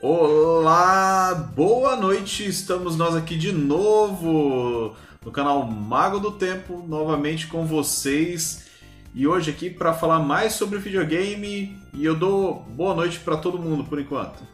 [0.00, 7.66] Olá, boa noite, estamos nós aqui de novo no canal Mago do Tempo, novamente com
[7.66, 8.68] vocês.
[9.12, 13.58] E hoje aqui para falar mais sobre videogame e eu dou boa noite para todo
[13.58, 14.46] mundo por enquanto.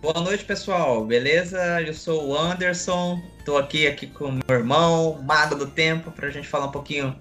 [0.00, 1.04] Boa noite, pessoal.
[1.04, 1.82] Beleza?
[1.82, 3.20] Eu sou o Anderson.
[3.38, 7.14] Estou aqui aqui com meu irmão, Mago do Tempo, para a gente falar um pouquinho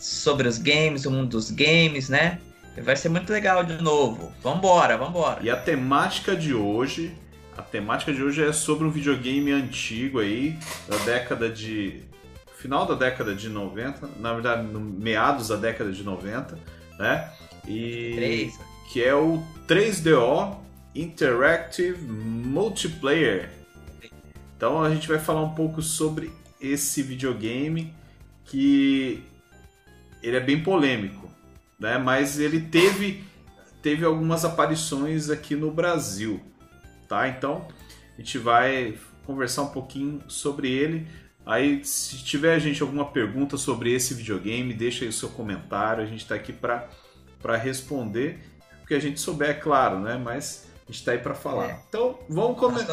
[0.00, 2.40] sobre os games, o mundo dos games, né?
[2.82, 4.32] Vai ser muito legal de novo.
[4.42, 5.40] Vambora, vambora.
[5.42, 7.14] E a temática de hoje,
[7.56, 10.56] a temática de hoje é sobre um videogame antigo aí,
[10.88, 12.02] da década de
[12.58, 16.58] final da década de 90, na verdade, no meados da década de 90,
[16.98, 17.32] né?
[17.66, 18.60] E 3.
[18.92, 20.56] que é o 3DO
[20.94, 23.48] Interactive Multiplayer.
[24.56, 27.94] Então a gente vai falar um pouco sobre esse videogame
[28.44, 29.22] que
[30.20, 31.30] ele é bem polêmico,
[31.78, 31.98] né?
[31.98, 33.24] Mas ele teve
[33.82, 36.42] teve algumas aparições aqui no Brasil,
[37.08, 37.28] tá?
[37.28, 37.68] Então
[38.16, 41.06] a gente vai conversar um pouquinho sobre ele.
[41.46, 46.02] Aí, se tiver gente alguma pergunta sobre esse videogame, deixa aí o seu comentário.
[46.02, 48.38] A gente está aqui para responder,
[48.80, 50.20] porque a gente souber, é claro, né?
[50.22, 51.70] Mas a gente está aí para falar.
[51.70, 51.80] É.
[51.88, 52.92] Então, vamos começar.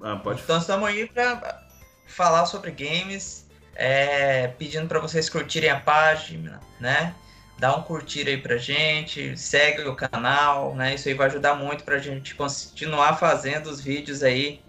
[0.00, 1.66] Ah, pode então, estamos aí para
[2.06, 7.14] falar sobre games, é, pedindo para vocês curtirem a página, né?
[7.58, 10.94] Dá um curtir aí pra gente, segue o canal, né?
[10.94, 14.60] Isso aí vai ajudar muito pra gente continuar fazendo os vídeos aí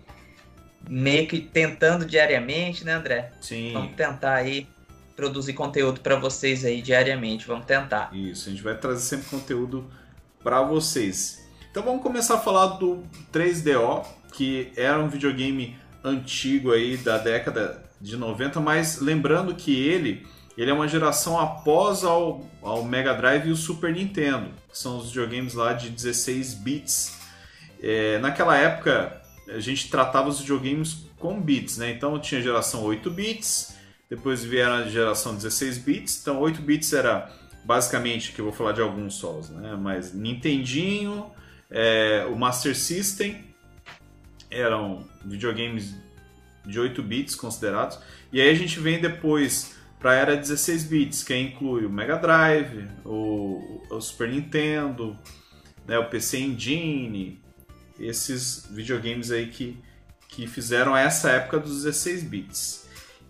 [0.88, 3.32] meio que tentando diariamente, né, André?
[3.42, 3.74] Sim.
[3.74, 4.68] Vamos tentar aí
[5.16, 7.48] produzir conteúdo para vocês aí diariamente.
[7.48, 8.10] Vamos tentar.
[8.14, 9.90] Isso, a gente vai trazer sempre conteúdo
[10.44, 11.44] para vocês.
[11.72, 17.84] Então vamos começar a falar do 3DO, que era um videogame antigo aí da década
[18.00, 23.48] de 90, mas lembrando que ele, ele é uma geração após ao, ao Mega Drive
[23.48, 27.20] e o Super Nintendo, que são os videogames lá de 16 bits.
[27.82, 31.92] É, naquela época a gente tratava os videogames com bits, né?
[31.92, 33.76] Então tinha geração 8 bits,
[34.10, 36.22] depois vieram a geração 16 bits.
[36.22, 37.30] Então 8 bits era
[37.66, 39.76] basicamente, que eu vou falar de alguns só, né?
[39.76, 41.32] Mas Nintendinho,
[41.70, 43.44] é, o Master System
[44.50, 45.96] eram videogames
[46.66, 48.00] de 8 bits considerados.
[48.32, 52.18] E aí a gente vem depois para a era 16 bits, que inclui o Mega
[52.18, 55.18] Drive, o, o Super Nintendo,
[55.88, 57.42] né, o PC Engine,
[58.00, 59.78] esses videogames aí que,
[60.28, 62.88] que fizeram essa época dos 16 bits.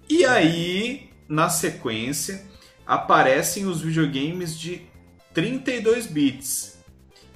[0.09, 2.45] E aí, na sequência,
[2.85, 4.81] aparecem os videogames de
[5.33, 6.77] 32 bits.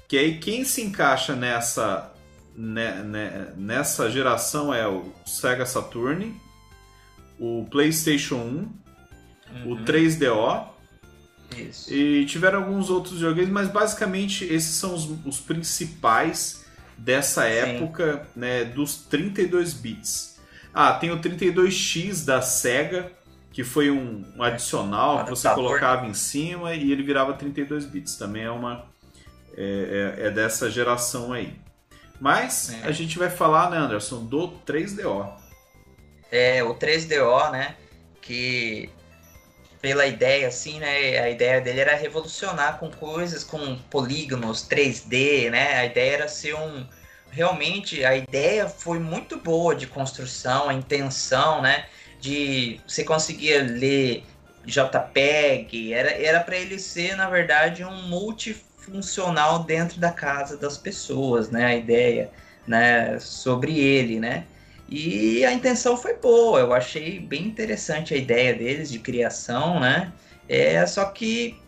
[0.07, 2.13] Que aí quem se encaixa nessa
[2.55, 6.35] né, né, nessa geração é o Sega Saturn,
[7.39, 8.69] o PlayStation 1,
[9.53, 9.73] uhum.
[9.73, 10.67] o 3DO.
[11.57, 11.93] Isso.
[11.93, 16.65] E tiveram alguns outros videogames, mas basicamente esses são os, os principais
[16.97, 18.39] dessa época, Sim.
[18.39, 20.39] né, dos 32 bits.
[20.73, 23.11] Ah, tem o 32X da Sega,
[23.51, 28.15] que foi um, um adicional que você colocava em cima e ele virava 32 bits.
[28.15, 28.85] Também é uma
[29.57, 31.59] é, é, é dessa geração aí.
[32.19, 32.87] Mas é.
[32.87, 35.29] a gente vai falar, né, Anderson, do 3DO.
[36.31, 37.75] É, o 3DO, né,
[38.21, 38.89] que
[39.81, 41.19] pela ideia, assim, né?
[41.19, 45.77] A ideia dele era revolucionar com coisas, com polígonos 3D, né?
[45.77, 46.85] A ideia era ser um.
[47.31, 51.85] Realmente, a ideia foi muito boa de construção, a intenção, né?
[52.19, 54.25] De você conseguir ler
[54.65, 61.65] JPEG, era para ele ser, na verdade, um multifuncional dentro da casa das pessoas, né?
[61.65, 62.31] A ideia,
[62.67, 63.19] né?
[63.19, 64.45] Sobre ele, né?
[64.89, 70.11] E a intenção foi boa, eu achei bem interessante a ideia deles de criação, né?
[70.47, 71.59] É, só que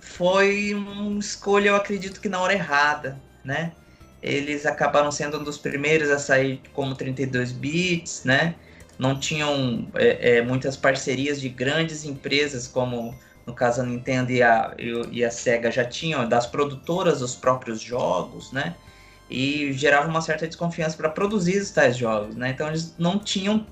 [0.00, 3.72] foi uma escolha, eu acredito que na hora errada, né?
[4.20, 8.56] Eles acabaram sendo um dos primeiros a sair como 32 bits, né?
[8.98, 14.42] Não tinham é, é, muitas parcerias de grandes empresas, como no caso a Nintendo e
[14.42, 14.74] a,
[15.12, 18.74] e a Sega já tinham, das produtoras os próprios jogos, né?
[19.30, 22.50] E gerava uma certa desconfiança para produzir esses tais jogos, né?
[22.50, 23.66] Então eles não tinham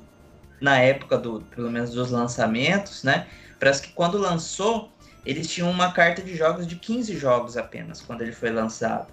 [0.61, 3.27] na época do, pelo menos dos lançamentos, né?
[3.59, 4.93] Parece que quando lançou,
[5.25, 9.09] eles tinham uma carta de jogos de 15 jogos apenas quando ele foi lançado.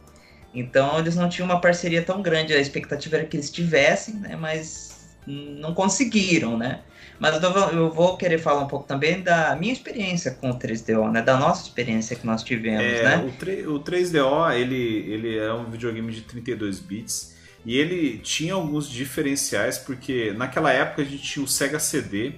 [0.53, 4.35] Então eles não tinham uma parceria tão grande, a expectativa era que eles tivessem, né?
[4.35, 4.92] Mas
[5.27, 6.81] não conseguiram, né?
[7.19, 11.21] Mas eu vou querer falar um pouco também da minha experiência com o 3DO, né?
[11.21, 13.17] Da nossa experiência que nós tivemos, é, né?
[13.67, 17.33] O, 3DO, ele, ele é um videogame de 32 bits
[17.65, 22.33] e ele tinha alguns diferenciais, porque naquela época a gente tinha o Sega CD,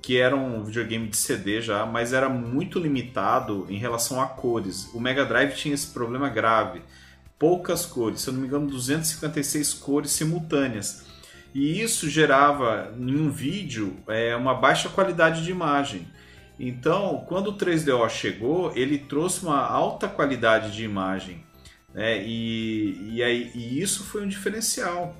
[0.00, 4.88] que era um videogame de CD já, mas era muito limitado em relação a cores.
[4.94, 6.82] O Mega Drive tinha esse problema grave.
[7.38, 11.09] poucas cores, se eu não me engano, 256 cores simultâneas.
[11.54, 16.06] E isso gerava em um vídeo é, uma baixa qualidade de imagem.
[16.58, 21.44] Então, quando o 3DO chegou, ele trouxe uma alta qualidade de imagem.
[21.92, 22.22] Né?
[22.22, 25.16] E, e, aí, e isso foi um diferencial.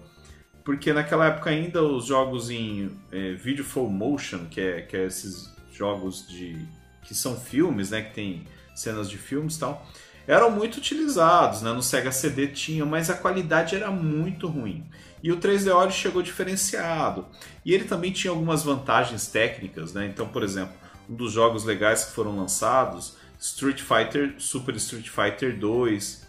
[0.62, 5.06] Porque naquela época ainda os jogos em é, Video Full Motion, que é, que é
[5.06, 6.56] esses jogos de
[7.02, 9.86] que são filmes, né, que tem cenas de filmes e tal,
[10.30, 11.72] eram muito utilizados, né?
[11.72, 14.88] No Sega CD tinha, mas a qualidade era muito ruim.
[15.20, 17.26] E o 3DO chegou diferenciado.
[17.64, 20.06] E ele também tinha algumas vantagens técnicas, né?
[20.06, 20.72] Então, por exemplo,
[21.08, 26.24] um dos jogos legais que foram lançados, Street Fighter, Super Street Fighter 2,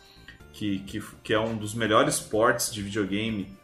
[0.52, 3.56] que, que, que é um dos melhores ports de videogame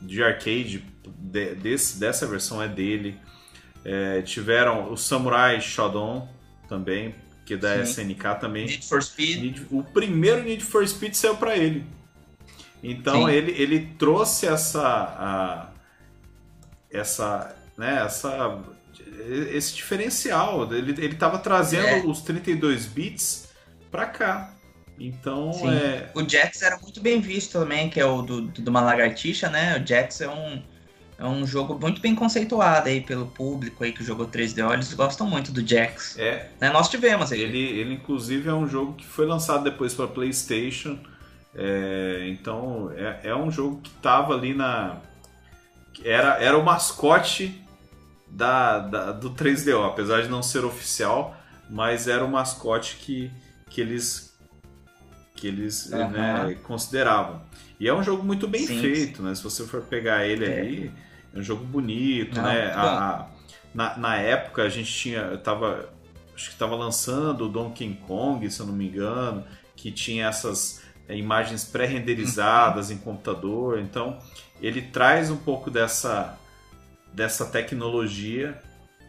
[0.00, 0.82] de arcade
[1.18, 3.18] de, desse, dessa versão é dele.
[3.84, 6.26] É, tiveram o Samurai Shodown
[6.68, 7.14] também,
[7.48, 8.02] que é da Sim.
[8.12, 8.66] SNK também.
[8.66, 9.40] Need for Speed.
[9.40, 11.82] Need, o primeiro Need for Speed saiu para ele.
[12.82, 15.70] Então ele, ele trouxe essa a,
[16.92, 18.62] essa né, essa
[19.50, 20.70] esse diferencial.
[20.72, 22.06] Ele ele estava trazendo é.
[22.06, 23.48] os 32 bits
[23.90, 24.54] para cá.
[25.00, 25.70] Então Sim.
[25.70, 26.10] é.
[26.14, 29.78] O Jax era muito bem visto também, que é o do, do uma lagartixa, né?
[29.78, 30.62] O Jax é um,
[31.18, 34.72] é um jogo muito bem conceituado aí pelo público aí que jogou 3DO.
[34.72, 36.16] Eles gostam muito do Jax.
[36.16, 36.48] É.
[36.60, 36.70] Né?
[36.70, 37.40] Nós tivemos aí.
[37.42, 40.96] Ele, ele, inclusive, é um jogo que foi lançado depois para PlayStation.
[41.52, 44.98] É, então, é, é um jogo que tava ali na.
[46.04, 47.60] Era, era o mascote
[48.30, 51.36] da, da, do 3DO, apesar de não ser oficial,
[51.68, 53.28] mas era o mascote que,
[53.68, 54.28] que eles
[55.34, 56.10] que eles uhum.
[56.10, 57.40] né, consideravam.
[57.78, 59.22] E é um jogo muito bem sim, feito, sim.
[59.22, 59.34] né?
[59.34, 60.60] Se você for pegar ele é.
[60.60, 60.92] ali,
[61.34, 62.72] é um jogo bonito, Não, né?
[62.74, 63.28] A,
[63.74, 65.88] na, na época a gente tinha, tava,
[66.34, 69.44] acho que estava lançando o Donkey Kong, se eu não me engano,
[69.76, 72.96] que tinha essas é, imagens pré-renderizadas uhum.
[72.96, 73.78] em computador.
[73.78, 74.18] Então
[74.60, 76.36] ele traz um pouco dessa
[77.12, 78.60] dessa tecnologia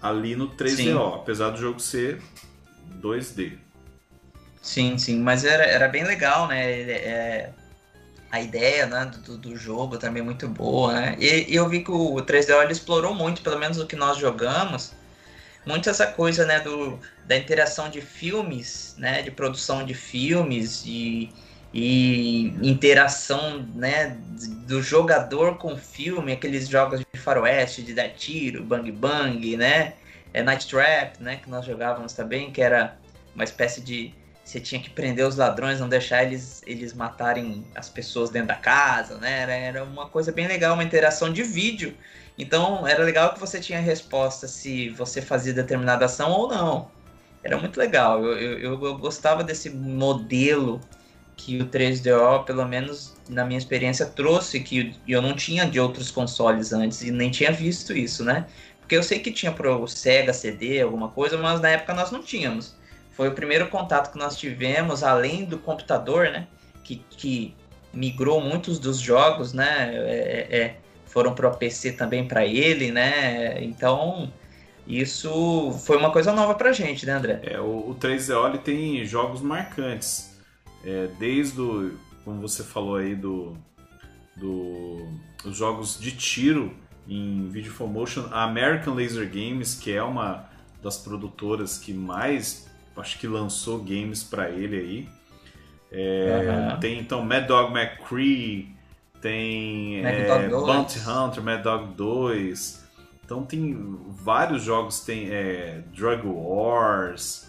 [0.01, 0.93] ali no 3DO, sim.
[1.15, 2.21] apesar do jogo ser
[3.01, 3.57] 2D.
[4.61, 6.71] Sim, sim, mas era, era bem legal, né?
[6.71, 7.53] É,
[8.31, 11.15] a ideia né, do, do jogo também é muito boa, né?
[11.19, 14.17] E, e, eu vi que o 3DO ele explorou muito, pelo menos o que nós
[14.17, 14.93] jogamos,
[15.65, 21.29] muito essa coisa, né, do, da interação de filmes, né, de produção de filmes e,
[21.73, 24.17] e interação, né,
[24.67, 29.93] do jogador com o filme, aqueles jogos de faroeste, de dar tiro, bang bang, né,
[30.33, 32.95] é Night Trap, né, que nós jogávamos também, que era
[33.33, 34.13] uma espécie de
[34.49, 38.55] você tinha que prender os ladrões, não deixar eles, eles matarem as pessoas dentro da
[38.55, 39.41] casa, né?
[39.41, 41.95] Era, era uma coisa bem legal, uma interação de vídeo.
[42.35, 46.89] Então era legal que você tinha resposta se você fazia determinada ação ou não.
[47.43, 48.25] Era muito legal.
[48.25, 50.81] Eu, eu, eu gostava desse modelo
[51.37, 56.09] que o 3DO, pelo menos na minha experiência, trouxe, que eu não tinha de outros
[56.09, 58.47] consoles antes e nem tinha visto isso, né?
[58.79, 62.23] Porque eu sei que tinha pro Sega CD, alguma coisa, mas na época nós não
[62.23, 62.78] tínhamos
[63.19, 66.47] foi o primeiro contato que nós tivemos, além do computador, né?
[66.85, 67.53] Que, que
[67.93, 69.91] migrou muitos dos jogos, né?
[69.93, 73.61] É, é, foram para o PC também para ele, né?
[73.61, 74.31] Então,
[74.87, 77.41] isso foi uma coisa nova para gente, né, André?
[77.43, 80.39] É, o, o 3DO tem jogos marcantes.
[80.85, 83.57] É, desde o, como você falou aí, do,
[84.37, 85.05] do,
[85.43, 86.73] os jogos de tiro
[87.05, 90.47] em Video for Motion, a American Laser Games, que é uma
[90.81, 92.68] das produtoras que mais
[92.99, 95.09] acho que lançou games para ele aí.
[95.91, 96.79] É, uhum.
[96.79, 98.75] Tem então Mad Dog McCree,
[99.21, 102.87] tem Mad é, Bounty Hunter, Mad Dog 2.
[103.23, 107.47] Então tem vários jogos, tem é, Drug Wars,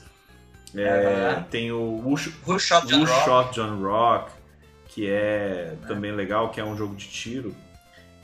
[0.74, 1.42] uhum.
[1.50, 2.16] tem o Who,
[2.46, 4.30] Who Shot, John, Who Shot John Rock,
[4.88, 5.88] que é uhum.
[5.88, 7.54] também legal, que é um jogo de tiro.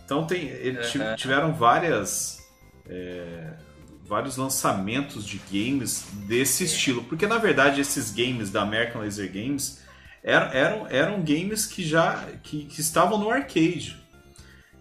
[0.05, 2.47] Então tem, eles tiveram várias
[2.89, 3.55] é,
[4.07, 7.05] vários lançamentos de games desse estilo.
[7.05, 9.83] Porque na verdade esses games da American Laser Games
[10.23, 13.97] eram, eram, eram games que já que, que estavam no arcade.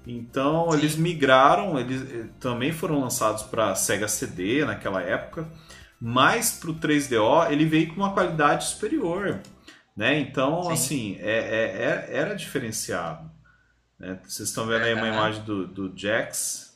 [0.08, 0.78] Então Sim.
[0.78, 5.48] eles migraram, eles eh, também foram lançados para Sega CD naquela época,
[6.00, 9.42] mas para o 3DO ele veio com uma qualidade superior.
[9.96, 10.20] Né?
[10.20, 10.72] Então, Sim.
[10.72, 13.32] assim, é, é, é, era diferenciado.
[13.98, 14.20] Né?
[14.28, 16.75] Vocês estão vendo aí uma imagem do, do Jax,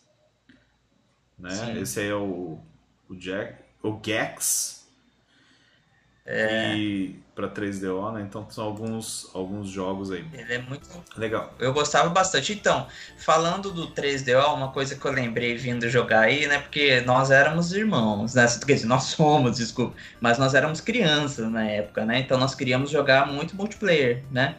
[1.40, 1.52] né?
[1.52, 1.82] Sim.
[1.82, 2.60] Esse aí é o,
[3.10, 4.80] o Jack, o Gex.
[6.26, 6.76] É.
[6.76, 8.22] E para 3DO, né?
[8.22, 10.24] Então são alguns, alguns jogos aí.
[10.34, 11.56] Ele é muito legal.
[11.58, 12.54] Eu gostava bastante.
[12.54, 12.86] Então,
[13.18, 16.60] falando do 3DO, uma coisa que eu lembrei vindo jogar aí, né?
[16.60, 18.46] Porque nós éramos irmãos, né?
[18.64, 22.20] Quer dizer, nós somos, desculpa, mas nós éramos crianças na época, né?
[22.20, 24.56] Então nós queríamos jogar muito multiplayer, né?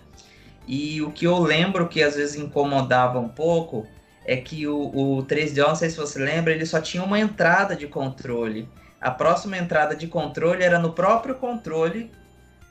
[0.66, 3.87] E o que eu lembro que às vezes incomodava um pouco
[4.30, 7.75] é que o, o 3DO, não sei se você lembra, ele só tinha uma entrada
[7.75, 8.68] de controle.
[9.00, 12.12] A próxima entrada de controle era no próprio controle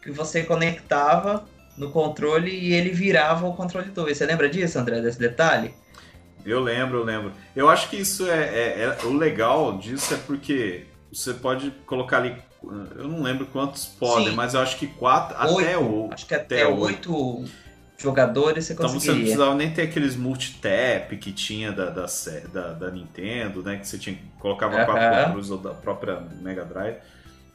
[0.02, 1.44] que você conectava
[1.76, 4.18] no controle e ele virava o controle 2.
[4.18, 5.74] Você lembra disso, André, desse detalhe?
[6.46, 7.34] Eu lembro, eu lembro.
[7.54, 12.20] Eu acho que isso é, é, é, o legal disso é porque você pode colocar
[12.20, 12.38] ali.
[12.64, 14.36] Eu não lembro quantos podem, Sim.
[14.36, 17.44] mas eu acho que quatro oito, até o acho que até, até oito
[18.02, 18.98] jogadores você conseguiria.
[18.98, 22.06] Então você não precisava nem ter aqueles multitap que tinha da, da,
[22.52, 23.78] da, da Nintendo, né?
[23.78, 24.86] Que você tinha colocava uh -huh.
[24.86, 26.98] quatro controles ou da própria Mega Drive.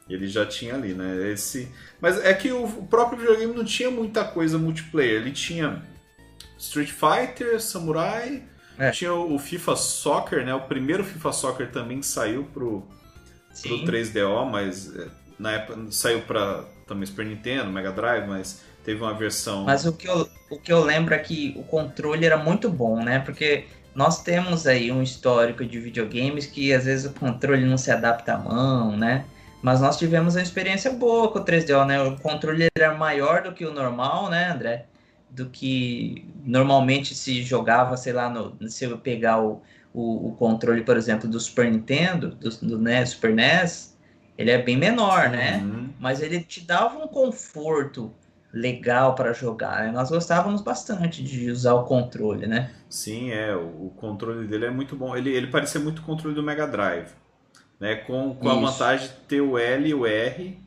[0.09, 1.31] Ele já tinha ali, né?
[1.33, 5.23] Esse, mas é que o próprio videogame não tinha muita coisa multiplayer.
[5.23, 5.83] Ele tinha
[6.59, 8.43] Street Fighter, Samurai,
[8.79, 8.91] é.
[8.91, 10.55] tinha o FIFA Soccer, né?
[10.55, 12.87] O primeiro FIFA Soccer também saiu pro,
[13.63, 15.09] pro 3DO, mas é,
[15.39, 19.65] na época saiu para também Super Nintendo, Mega Drive, mas teve uma versão.
[19.65, 23.03] Mas o que eu, o que eu lembro é que o controle era muito bom,
[23.03, 23.19] né?
[23.19, 23.65] Porque
[23.95, 28.35] nós temos aí um histórico de videogames que às vezes o controle não se adapta
[28.35, 29.25] à mão, né?
[29.63, 32.03] Mas nós tivemos uma experiência boa com o 3DO, né?
[32.03, 34.87] O controle era maior do que o normal, né, André?
[35.31, 39.63] Do que normalmente se jogava, sei lá, no, se eu pegar o,
[39.93, 43.97] o, o controle, por exemplo, do Super Nintendo, do, do né, Super NES,
[44.37, 45.63] ele é bem menor, né?
[45.65, 45.89] Uhum.
[45.99, 48.13] Mas ele te dava um conforto
[48.55, 49.85] legal para jogar.
[49.85, 49.93] Né?
[49.93, 52.71] Nós gostávamos bastante de usar o controle, né?
[52.89, 53.55] Sim, é.
[53.55, 55.17] O, controle dele é muito bom.
[55.17, 57.09] Ele, ele parecia muito o controle do Mega Drive
[57.79, 57.97] né?
[57.97, 60.59] Com, com a vantagem de ter o L e o R.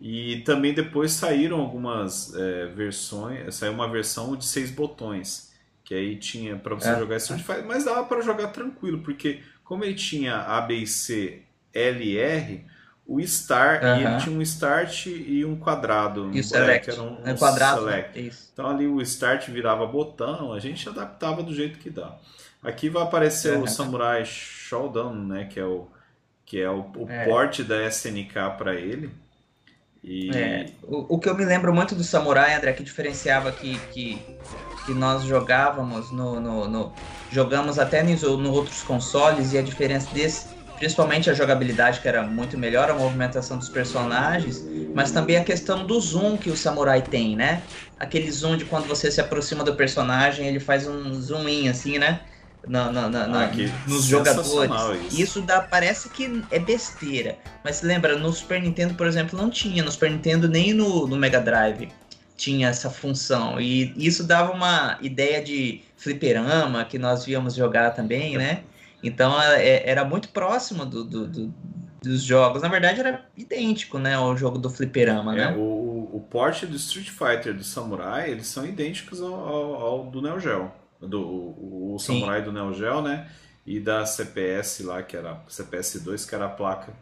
[0.00, 5.52] E também depois saíram algumas é, versões, saiu uma versão de seis botões,
[5.84, 6.98] que aí tinha para você é.
[6.98, 10.86] jogar Street Fighter, mas dava para jogar tranquilo, porque como ele tinha A, B e
[10.86, 12.66] C, L e R,
[13.06, 16.30] o Star, e ele tinha um Start e um quadrado.
[16.32, 16.90] E o Select.
[16.90, 18.26] Era um, um é quadrado, select.
[18.26, 18.50] Isso.
[18.52, 22.16] Então ali o Start virava botão, a gente adaptava do jeito que dá.
[22.62, 25.86] Aqui vai aparecer o Samurai Shodown, né, que é o
[26.46, 27.24] que é o, o é.
[27.24, 29.10] porte da SNK para ele.
[30.02, 30.30] E...
[30.36, 30.66] É.
[30.82, 34.22] O, o, que eu me lembro muito do Samurai, André, que diferenciava que, que,
[34.84, 36.92] que nós jogávamos no, no, no
[37.30, 42.22] jogamos até nos no outros consoles e a diferença desse, principalmente a jogabilidade que era
[42.22, 44.64] muito melhor, a movimentação dos personagens,
[44.94, 47.62] mas também a questão do zoom que o Samurai tem, né?
[47.98, 51.98] Aquele zoom de quando você se aproxima do personagem, ele faz um zoom in assim,
[51.98, 52.20] né?
[52.66, 53.50] na, na, na, ah,
[53.86, 54.70] nos jogadores.
[55.12, 55.22] Isso.
[55.22, 57.38] isso dá, parece que é besteira.
[57.62, 59.82] Mas lembra, no Super Nintendo, por exemplo, não tinha.
[59.82, 61.90] No Super Nintendo nem no, no Mega Drive
[62.36, 63.60] tinha essa função.
[63.60, 68.62] E isso dava uma ideia de fliperama que nós víamos jogar também, né?
[69.04, 71.54] Então é, era muito próximo do, do, do,
[72.02, 72.62] dos jogos.
[72.62, 74.14] Na verdade era idêntico, né?
[74.14, 75.56] Ao jogo do fliperama, é, né?
[75.56, 80.20] O, o porte do Street Fighter do Samurai, eles são idênticos ao, ao, ao do
[80.20, 80.70] Neo Geo
[81.06, 83.28] do o, o Samurai do Neo Geo, né?
[83.66, 86.92] E da CPS lá, que era CPS 2, que era a placa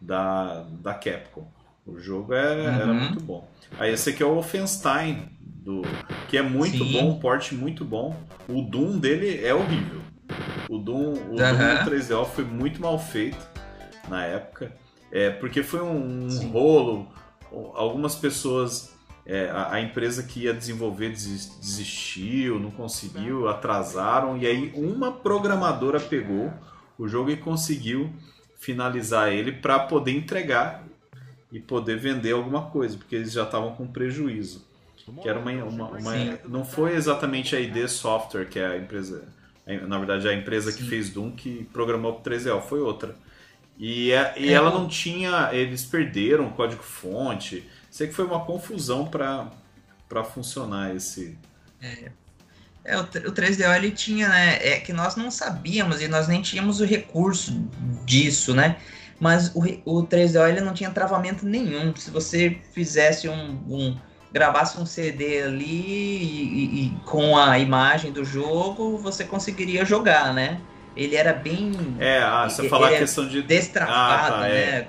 [0.00, 1.46] da, da Capcom.
[1.84, 2.80] O jogo era, uhum.
[2.80, 3.48] era muito bom.
[3.78, 5.82] Aí esse aqui é o Wolfenstein, do,
[6.28, 6.92] que é muito Sim.
[6.92, 8.16] bom, um porte muito bom.
[8.48, 10.00] O Doom dele é horrível.
[10.68, 11.36] O Doom, o uhum.
[11.36, 13.46] Doom 3DO foi muito mal feito
[14.08, 14.72] na época.
[15.10, 17.12] É, porque foi um, um rolo.
[17.74, 18.92] Algumas pessoas
[19.26, 26.00] é, a, a, empresa que ia desenvolver desistiu, não conseguiu, atrasaram, e aí uma programadora
[26.00, 26.52] pegou
[26.98, 28.10] o jogo e conseguiu
[28.58, 30.84] finalizar ele para poder entregar
[31.50, 34.66] e poder vender alguma coisa, porque eles já estavam com prejuízo.
[35.20, 39.28] Que era uma, uma, uma não foi exatamente a ID Software, que é a empresa,
[39.66, 40.78] na verdade a empresa Sim.
[40.78, 43.14] que fez Doom que programou o 3DL, foi outra.
[43.78, 48.24] E, é, e é, ela não tinha, eles perderam o código fonte, Sei que foi
[48.24, 51.36] uma confusão para funcionar esse.
[51.78, 52.10] É.
[52.82, 54.66] É, o, o 3DO ele tinha, né?
[54.66, 57.52] É que nós não sabíamos e nós nem tínhamos o recurso
[58.06, 58.78] disso, né?
[59.20, 61.94] Mas o, o 3DO ele não tinha travamento nenhum.
[61.94, 63.98] Se você fizesse um, um
[64.32, 70.60] gravasse um CD ali e, e, com a imagem do jogo, você conseguiria jogar, né?
[70.96, 71.72] ele era bem.
[71.98, 73.42] É, ah, você falar a questão de.
[73.42, 74.80] Destravado, ah, tá, é.
[74.80, 74.86] né?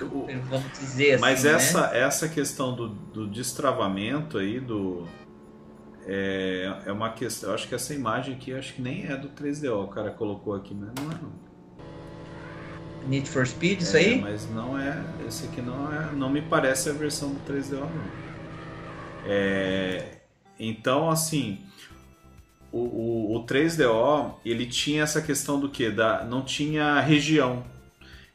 [0.50, 1.54] Vamos dizer Mas assim.
[1.54, 2.00] Mas essa, né?
[2.00, 5.08] essa questão do, do destravamento aí, do.
[6.06, 7.50] É, é uma questão.
[7.50, 10.54] Eu acho que essa imagem aqui, acho que nem é do 3DO, o cara colocou
[10.54, 11.44] aqui, mas não é não.
[13.08, 14.22] Need for Speed, é, isso aí?
[14.22, 15.02] Mas não é.
[15.28, 16.12] Esse aqui não é.
[16.14, 18.23] Não me parece a versão do 3DO, não.
[19.26, 20.18] É,
[20.60, 21.60] então, assim
[22.74, 25.92] o, o, o 3DO ele tinha essa questão do que?
[25.92, 27.64] Da, não tinha região.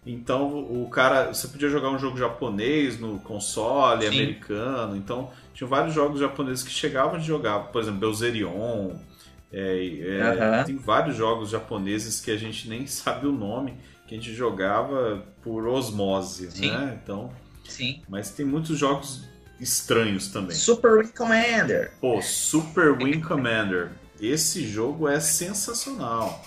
[0.07, 4.09] Então o cara, você podia jogar um jogo japonês no console, Sim.
[4.09, 4.97] americano.
[4.97, 8.92] Então tinha vários jogos japoneses que chegavam de jogar, por exemplo, Belzerion.
[9.52, 13.75] É, é, Tem vários jogos japoneses que a gente nem sabe o nome,
[14.07, 16.71] que a gente jogava por osmose, Sim.
[16.71, 16.99] né?
[17.02, 17.30] Então,
[17.64, 18.02] Sim.
[18.09, 19.27] Mas tem muitos jogos
[19.60, 20.56] estranhos também.
[20.56, 21.92] Super Wing Commander.
[22.00, 23.90] Pô, Super Wing Commander.
[24.20, 26.44] Esse jogo é sensacional.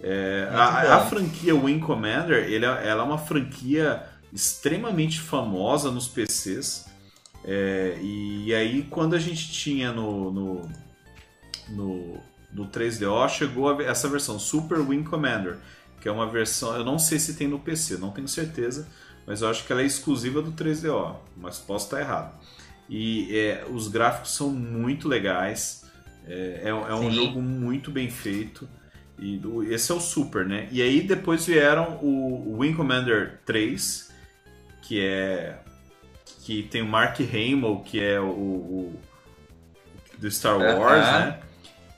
[0.00, 6.06] É, a, a, franquia Wing Commander ele, é, ela é uma franquia extremamente famosa nos
[6.06, 6.86] PCs.
[7.44, 10.68] É, e, aí, quando a gente tinha no, no,
[11.68, 12.20] no,
[12.52, 15.58] no 3DO, chegou a, essa versão Super Wing Commander,
[16.00, 18.86] que é uma versão, eu não sei se tem no PC, não tenho certeza,
[19.28, 22.32] mas eu acho que ela é exclusiva do 3DO, mas posso estar errado.
[22.88, 25.84] E é, os gráficos são muito legais,
[26.26, 28.66] é, é, é um jogo muito bem feito.
[29.18, 30.66] E do, esse é o Super, né?
[30.72, 34.10] E aí depois vieram o Wing Commander 3,
[34.80, 35.58] que é.
[36.44, 38.30] que tem o Mark Hamill, que é o.
[38.30, 39.00] o
[40.16, 41.26] do Star Wars, uh -huh.
[41.26, 41.40] né?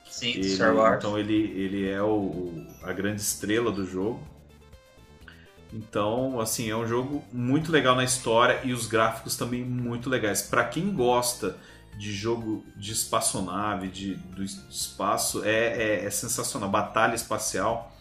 [0.05, 0.97] Sim, ele, Star Wars.
[0.97, 4.30] Então ele, ele é o, a grande estrela do jogo.
[5.73, 10.41] Então, assim, é um jogo muito legal na história e os gráficos também muito legais.
[10.41, 11.55] Para quem gosta
[11.97, 16.69] de jogo de espaçonave, de, do espaço, é, é, é sensacional.
[16.69, 17.95] Batalha espacial,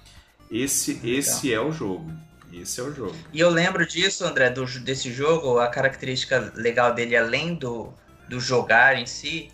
[0.50, 2.11] esse, esse é o jogo.
[2.53, 3.15] Esse é o jogo.
[3.33, 7.93] E eu lembro disso, André, do, desse jogo, a característica legal dele, além do,
[8.29, 9.50] do jogar em si,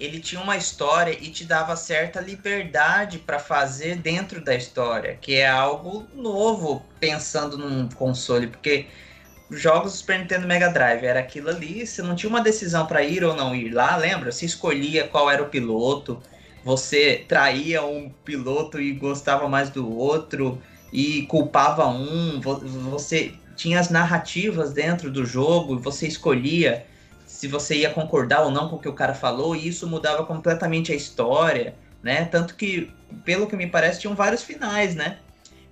[0.00, 5.34] ele tinha uma história e te dava certa liberdade para fazer dentro da história, que
[5.34, 8.86] é algo novo pensando num console, porque
[9.50, 13.22] jogos Super Nintendo Mega Drive era aquilo ali, você não tinha uma decisão para ir
[13.22, 14.32] ou não ir lá, lembra?
[14.32, 16.22] Você escolhia qual era o piloto,
[16.64, 23.90] você traía um piloto e gostava mais do outro e culpava um, você tinha as
[23.90, 26.86] narrativas dentro do jogo, você escolhia
[27.40, 30.26] se você ia concordar ou não com o que o cara falou, e isso mudava
[30.26, 32.26] completamente a história, né?
[32.26, 32.92] Tanto que,
[33.24, 35.16] pelo que me parece, tinham vários finais, né?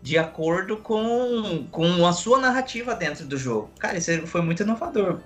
[0.00, 3.68] de acordo com, com a sua narrativa dentro do jogo.
[3.80, 5.18] Cara, isso foi muito inovador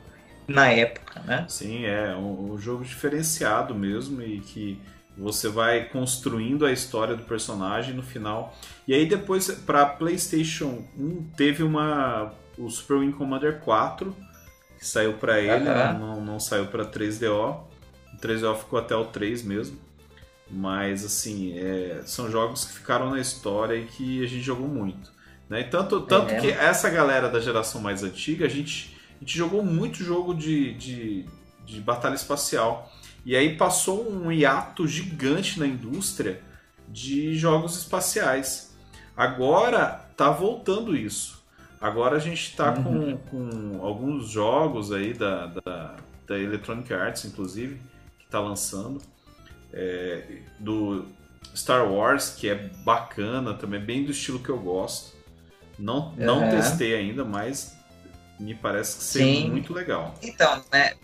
[0.49, 1.45] na época, né?
[1.47, 4.81] Sim, é um, um jogo diferenciado mesmo e que
[5.17, 8.57] você vai construindo a história do personagem no final.
[8.89, 14.32] E aí depois para PlayStation 1 teve uma o Super Wing Commander 4
[14.83, 17.61] que saiu para ele, não, não, não saiu para 3DO.
[18.15, 19.79] O 3DO ficou até o 3 mesmo.
[20.51, 25.13] Mas, assim, é, são jogos que ficaram na história e que a gente jogou muito.
[25.49, 25.63] Né?
[25.65, 29.63] tanto tanto é que essa galera da geração mais antiga, a gente, a gente jogou
[29.63, 31.27] muito jogo de, de,
[31.65, 32.91] de batalha espacial.
[33.25, 36.41] E aí passou um hiato gigante na indústria
[36.89, 38.77] de jogos espaciais.
[39.17, 41.41] Agora tá voltando isso.
[41.83, 43.17] Agora a gente está uhum.
[43.17, 45.97] com, com alguns jogos aí da, da,
[46.29, 47.75] da Electronic Arts, inclusive,
[48.21, 49.03] que está lançando
[49.73, 51.07] é, do
[51.57, 55.17] Star Wars, que é bacana também, bem do estilo que eu gosto.
[55.77, 57.77] Não, não testei ainda, mas
[58.39, 60.15] me parece que seria muito legal.
[60.23, 60.95] Então, né,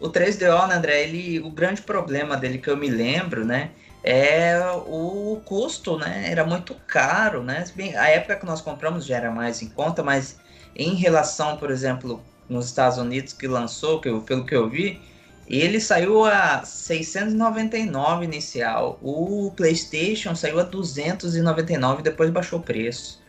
[0.00, 3.70] o 3DO, né, André, ele, o grande problema dele que eu me lembro, né,
[4.02, 9.16] é o custo, né, era muito caro, né, bem, a época que nós compramos já
[9.16, 10.38] era mais em conta, mas
[10.76, 15.00] em relação, por exemplo, nos Estados Unidos que lançou, que eu, pelo que eu vi,
[15.48, 18.98] ele saiu a 699 inicial.
[19.02, 23.20] O PlayStation saiu a 299 e depois baixou o preço.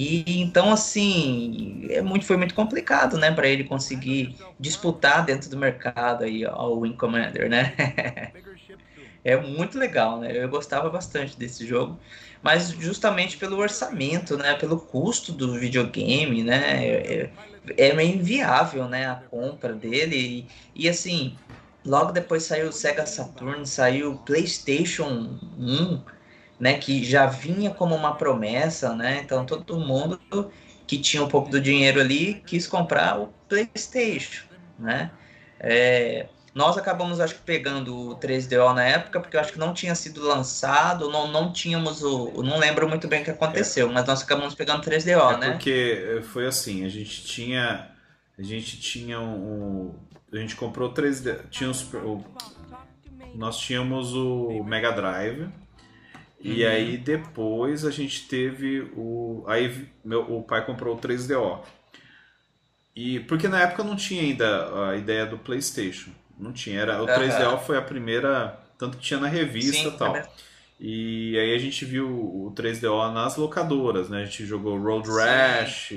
[0.00, 5.56] E então assim, é muito foi muito complicado, né, para ele conseguir disputar dentro do
[5.58, 7.74] mercado aí o Wing Commander, né?
[9.24, 10.44] é muito legal, né?
[10.44, 12.00] Eu gostava bastante desse jogo,
[12.40, 16.86] mas justamente pelo orçamento, né, pelo custo do videogame, né?
[16.86, 17.32] É,
[17.76, 21.36] é, é inviável, né, a compra dele e, e assim,
[21.84, 26.04] Logo depois saiu o Sega Saturn, saiu o PlayStation 1,
[26.58, 29.20] né, que já vinha como uma promessa, né?
[29.24, 30.20] Então todo mundo
[30.86, 34.44] que tinha um pouco do dinheiro ali quis comprar o PlayStation,
[34.78, 35.10] né?
[35.60, 39.72] É, nós acabamos, acho que, pegando o 3DO na época, porque eu acho que não
[39.72, 42.42] tinha sido lançado, não, não tínhamos o.
[42.42, 43.92] Não lembro muito bem o que aconteceu, é.
[43.92, 45.50] mas nós acabamos pegando o 3DO, é né?
[45.52, 47.90] Porque foi assim, a gente tinha.
[48.36, 49.94] A gente tinha um,
[50.32, 51.48] a gente comprou 3D.
[51.50, 52.24] Tinha o,
[53.34, 55.48] nós tínhamos o Mega Drive.
[56.44, 56.52] Uhum.
[56.52, 59.44] E aí depois a gente teve o.
[59.46, 61.60] Aí meu, o pai comprou o 3DO.
[62.94, 66.10] E, porque na época não tinha ainda a ideia do PlayStation.
[66.38, 66.80] Não tinha.
[66.80, 68.58] Era, o 3DO foi a primeira.
[68.76, 70.16] Tanto que tinha na revista e tal.
[70.16, 70.28] É
[70.80, 74.22] e aí a gente viu o 3DO nas locadoras, né?
[74.22, 75.92] A gente jogou Road Rash,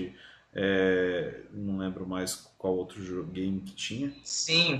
[0.54, 4.12] É, não lembro mais qual outro game que tinha.
[4.24, 4.80] Sim,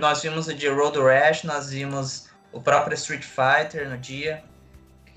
[0.00, 4.42] nós vimos o de Road Rash, nós vimos o próprio Street Fighter no dia,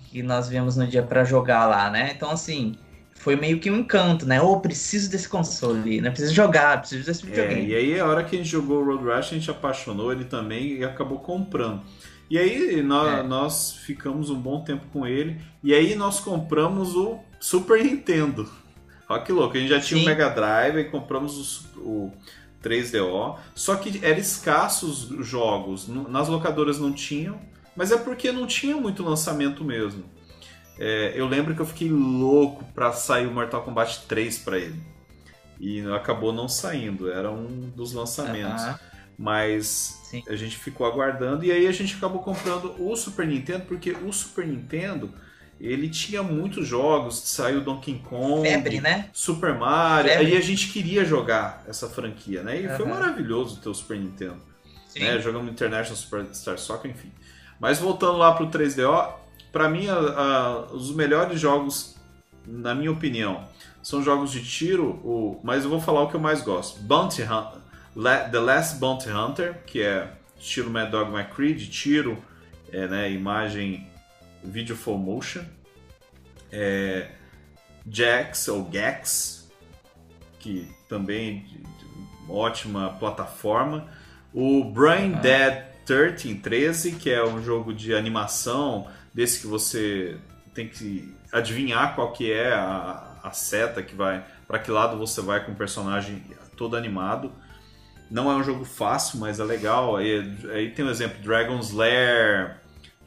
[0.09, 2.13] que nós vimos no dia para jogar lá, né?
[2.15, 2.75] Então, assim,
[3.13, 4.41] foi meio que um encanto, né?
[4.41, 6.09] Oh, preciso desse console, né?
[6.09, 7.61] Preciso jogar, preciso desse é, videogame.
[7.61, 10.11] É, e aí, a hora que a gente jogou o Road Rash, a gente apaixonou
[10.11, 11.81] ele também e acabou comprando.
[12.29, 13.23] E aí, nós, é.
[13.23, 15.41] nós ficamos um bom tempo com ele.
[15.63, 18.49] E aí, nós compramos o Super Nintendo.
[19.09, 22.13] Olha que louco, a gente já tinha o Mega Drive e compramos o, o
[22.63, 23.37] 3DO.
[23.55, 25.87] Só que eram escassos jogos.
[25.87, 27.39] Nas locadoras não tinham,
[27.77, 30.03] mas é porque não tinha muito lançamento mesmo.
[30.79, 34.81] É, eu lembro que eu fiquei louco para sair o Mortal Kombat 3 para ele.
[35.59, 38.63] E acabou não saindo, era um dos lançamentos.
[38.63, 38.79] Uh -huh.
[39.17, 40.23] Mas Sim.
[40.27, 44.11] a gente ficou aguardando e aí a gente acabou comprando o Super Nintendo, porque o
[44.11, 45.11] Super Nintendo
[45.59, 49.09] ele tinha muitos jogos, saiu Donkey Kong, Febre, né?
[49.11, 50.27] Super Mario, Febre.
[50.27, 52.61] aí a gente queria jogar essa franquia, né?
[52.61, 52.77] E uhum.
[52.77, 54.37] foi maravilhoso ter o Super Nintendo.
[54.87, 54.99] Sim.
[54.99, 55.19] Né?
[55.19, 57.11] Jogamos International Superstar Soccer, enfim.
[57.59, 59.13] Mas voltando lá pro 3DO,
[59.51, 61.95] para mim a, a, os melhores jogos,
[62.45, 63.47] na minha opinião,
[63.81, 66.79] são jogos de tiro, o, mas eu vou falar o que eu mais gosto.
[66.81, 67.61] Bounty Hunter,
[68.31, 72.17] The Last Bounty Hunter, que é estilo Mad Dog McCree, de tiro,
[72.71, 73.87] é, né, imagem
[74.43, 75.43] Video Full Motion,
[76.51, 77.09] é,
[77.89, 79.49] Jax ou Gax,
[80.39, 81.87] que também de, de
[82.29, 83.87] ótima plataforma,
[84.33, 85.19] o Brain ah.
[85.19, 90.17] Dead 13, 13, que é um jogo de animação desse que você
[90.53, 95.21] tem que adivinhar qual que é a, a seta que vai, para que lado você
[95.21, 96.21] vai com o personagem
[96.57, 97.31] todo animado.
[98.11, 99.95] Não é um jogo fácil, mas é legal.
[99.95, 102.57] Aí, aí tem o um exemplo Dragon's Lair,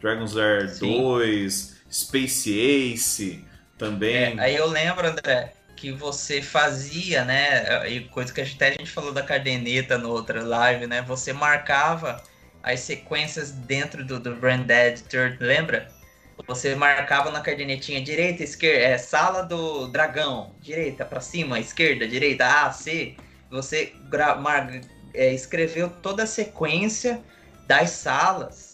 [0.00, 1.02] Dragon's Lair Sim.
[1.02, 3.44] 2, Space Ace
[3.76, 4.38] também.
[4.38, 7.90] É, aí eu lembro, André, que você fazia, né?
[7.90, 11.02] E coisa que até a gente falou da caderneta no outra live, né?
[11.02, 12.22] Você marcava
[12.62, 15.90] as sequências dentro do, do Branded Third, lembra?
[16.46, 22.46] Você marcava na cadernetinha direita, esquerda, é, sala do dragão, direita para cima, esquerda, direita,
[22.46, 23.14] A, C.
[23.50, 23.92] Você
[24.40, 24.80] mar,
[25.12, 27.20] é, escreveu toda a sequência
[27.66, 28.70] das salas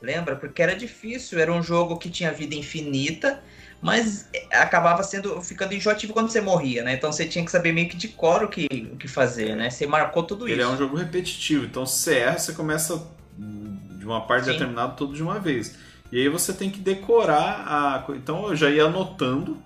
[0.00, 0.36] Lembra?
[0.36, 3.42] Porque era difícil, era um jogo que tinha vida infinita,
[3.80, 6.94] mas acabava sendo ficando enjoativo quando você morria, né?
[6.94, 9.70] Então você tinha que saber meio que de cor o que, o que fazer, né?
[9.70, 10.62] Você marcou tudo Ele isso.
[10.62, 13.02] Ele é um jogo repetitivo, então se você erra, você começa
[14.06, 14.52] de uma parte Sim.
[14.52, 15.76] determinada tudo de uma vez.
[16.12, 18.04] E aí você tem que decorar a.
[18.14, 19.60] Então eu já ia anotando,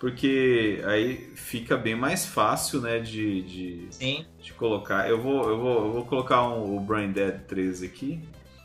[0.00, 4.26] porque aí fica bem mais fácil, né, de, de, Sim.
[4.42, 5.08] de colocar.
[5.08, 8.20] Eu vou, eu vou, eu vou colocar um, o Brain Dead 13 aqui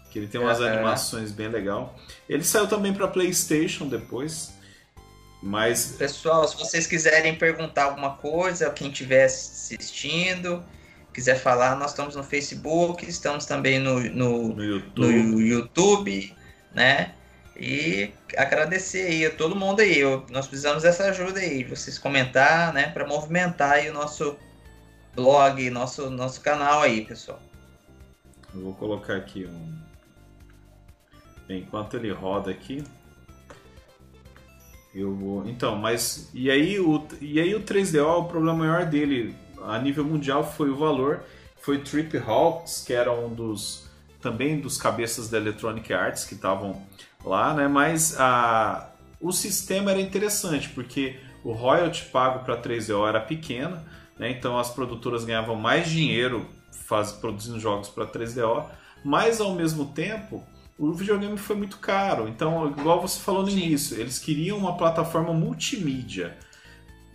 [0.10, 1.34] que ele tem umas é, animações é.
[1.34, 1.96] bem legal.
[2.28, 4.54] Ele saiu também para PlayStation depois.
[5.42, 10.64] Mas pessoal, se vocês quiserem perguntar alguma coisa, quem estiver assistindo,
[11.14, 15.24] quiser falar, nós estamos no Facebook, estamos também no, no, no, YouTube.
[15.24, 16.36] no YouTube,
[16.74, 17.14] né?
[17.56, 20.00] E agradecer aí a todo mundo aí.
[20.00, 24.38] Eu, nós precisamos dessa ajuda aí, vocês comentar, né, para movimentar aí o nosso
[25.16, 27.40] blog, nosso nosso canal aí, pessoal.
[28.54, 29.82] Eu vou colocar aqui um
[31.50, 32.84] enquanto ele roda aqui,
[34.94, 35.48] eu vou.
[35.48, 40.04] Então, mas e aí o e aí o 3DO, o problema maior dele a nível
[40.04, 41.24] mundial foi o valor,
[41.58, 46.86] foi Trip Hawks, que era um dos também dos cabeças da Electronic Arts que estavam
[47.26, 47.68] lá, né?
[47.68, 48.88] Mas a
[49.20, 53.80] o sistema era interessante porque o royalty pago para 3DO era pequeno,
[54.18, 54.32] né?
[54.32, 58.66] Então as produtoras ganhavam mais dinheiro faz, produzindo jogos para 3DO,
[59.04, 60.44] mas ao mesmo tempo
[60.78, 62.28] o videogame foi muito caro.
[62.28, 63.60] Então, igual você falou no Sim.
[63.60, 66.36] início, eles queriam uma plataforma multimídia.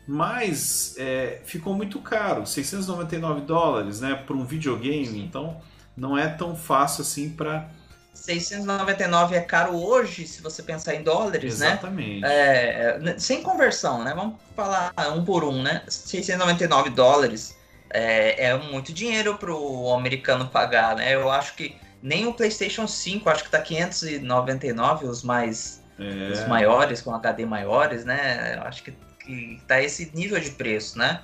[0.07, 5.21] Mas é, ficou muito caro, 699 dólares, né, para um videogame.
[5.21, 5.61] Então,
[5.97, 7.69] não é tão fácil assim para
[8.17, 12.21] 699 é caro hoje, se você pensar em dólares, Exatamente.
[12.21, 12.89] né?
[12.89, 13.13] Exatamente.
[13.13, 14.13] É, sem conversão, né?
[14.15, 15.83] Vamos falar um por um, né?
[15.87, 17.57] 699 dólares
[17.91, 21.15] é, é muito dinheiro para o americano pagar, né?
[21.15, 26.33] Eu acho que nem o PlayStation 5, acho que tá 599 os mais é.
[26.33, 28.61] os maiores com HD maiores, né?
[28.65, 28.95] Acho que,
[29.27, 31.23] que tá esse nível de preço, né?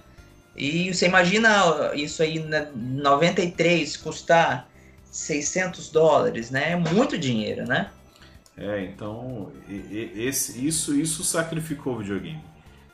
[0.56, 4.68] E você imagina isso aí na 93 custar
[5.10, 6.72] 600 dólares, né?
[6.72, 7.90] É muito dinheiro, né?
[8.56, 9.50] É, então
[10.14, 12.42] esse, isso, isso sacrificou o videogame.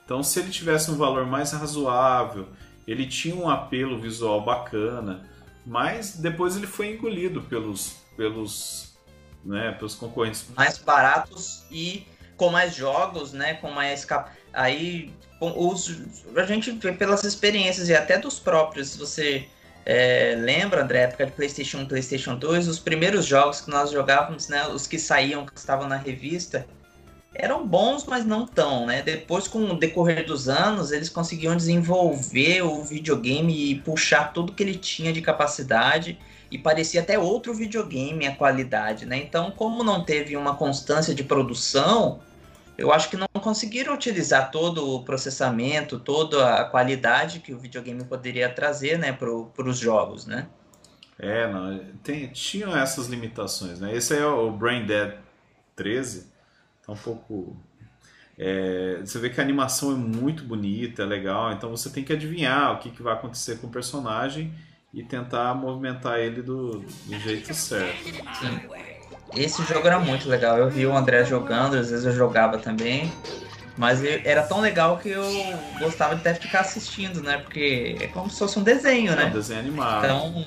[0.05, 2.49] Então, se ele tivesse um valor mais razoável,
[2.87, 5.29] ele tinha um apelo visual bacana,
[5.67, 8.97] mas depois ele foi engolido pelos, pelos,
[9.45, 10.47] né, pelos concorrentes.
[10.57, 12.07] Mais baratos e
[12.39, 13.55] com mais jogos, né?
[13.55, 14.07] Com mais.
[14.59, 16.01] Aí os,
[16.35, 19.47] a gente vê pelas experiências e até dos próprios, você
[19.87, 24.49] é, lembra, André, época de PlayStation 1, PlayStation 2, os primeiros jogos que nós jogávamos,
[24.49, 26.67] né, os que saíam, que estavam na revista,
[27.33, 29.01] eram bons, mas não tão, né?
[29.01, 34.63] Depois, com o decorrer dos anos, eles conseguiam desenvolver o videogame e puxar tudo que
[34.65, 36.19] ele tinha de capacidade
[36.51, 39.19] e parecia até outro videogame a qualidade, né?
[39.19, 42.19] Então, como não teve uma constância de produção,
[42.79, 48.05] eu acho que não conseguiram utilizar todo o processamento, toda a qualidade que o videogame
[48.05, 50.49] poderia trazer, né, para os jogos, né?
[51.19, 53.93] É, não, tem, tinham essas limitações, né?
[53.93, 55.15] Esse é o Brain Dead
[55.75, 56.33] 13,
[56.87, 57.57] tá um pouco...
[58.39, 62.13] É, você vê que a animação é muito bonita, é legal, então você tem que
[62.13, 64.55] adivinhar o que, que vai acontecer com o personagem
[64.95, 68.05] e tentar movimentar ele do, do jeito certo.
[68.05, 68.98] Sim.
[69.35, 70.59] Esse jogo era muito legal.
[70.59, 73.13] Eu vi o André jogando, às vezes eu jogava também.
[73.77, 75.25] Mas era tão legal que eu
[75.79, 77.39] gostava de até ficar assistindo, né?
[77.39, 79.25] Porque é como se fosse um desenho, né?
[79.25, 80.05] É um desenho animado.
[80.05, 80.47] Então,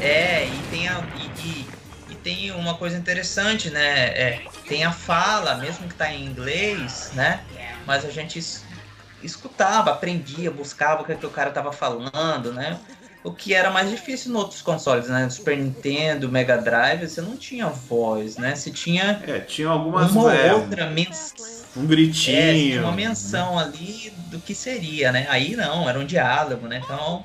[0.00, 1.66] é, e tem, a, e, e,
[2.10, 4.08] e tem uma coisa interessante, né?
[4.08, 7.44] É, tem a fala, mesmo que tá em inglês, né?
[7.86, 8.40] Mas a gente
[9.22, 12.80] escutava, aprendia, buscava o que, é que o cara tava falando, né?
[13.24, 15.28] O que era mais difícil em outros consoles, né?
[15.30, 18.54] Super Nintendo, Mega Drive, você não tinha voz, né?
[18.54, 19.22] Você tinha.
[19.26, 20.10] É, tinha algumas.
[20.10, 21.62] Uma é, outra menção.
[21.76, 22.36] Um gritinho.
[22.36, 25.26] É, tinha uma menção ali do que seria, né?
[25.30, 26.82] Aí não, era um diálogo, né?
[26.84, 27.24] Então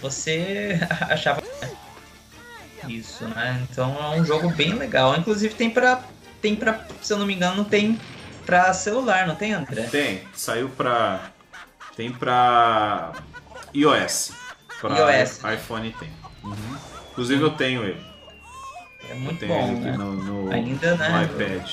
[0.00, 1.42] você achava
[2.88, 3.64] isso, né?
[3.70, 5.16] Então é um jogo bem legal.
[5.16, 6.02] Inclusive tem pra.
[6.40, 6.86] Tem pra.
[7.02, 8.00] Se eu não me engano, tem
[8.46, 9.82] pra celular, não tem, André?
[9.82, 11.30] Tem, saiu pra.
[11.94, 13.12] Tem pra
[13.74, 14.32] iOS.
[14.82, 15.38] Pra iOS.
[15.54, 16.08] iPhone tem.
[16.42, 16.76] Uhum.
[17.12, 18.00] Inclusive eu tenho ele.
[19.08, 19.96] É muito bom, né?
[19.96, 21.08] no, no, Ainda, né?
[21.08, 21.70] no iPad.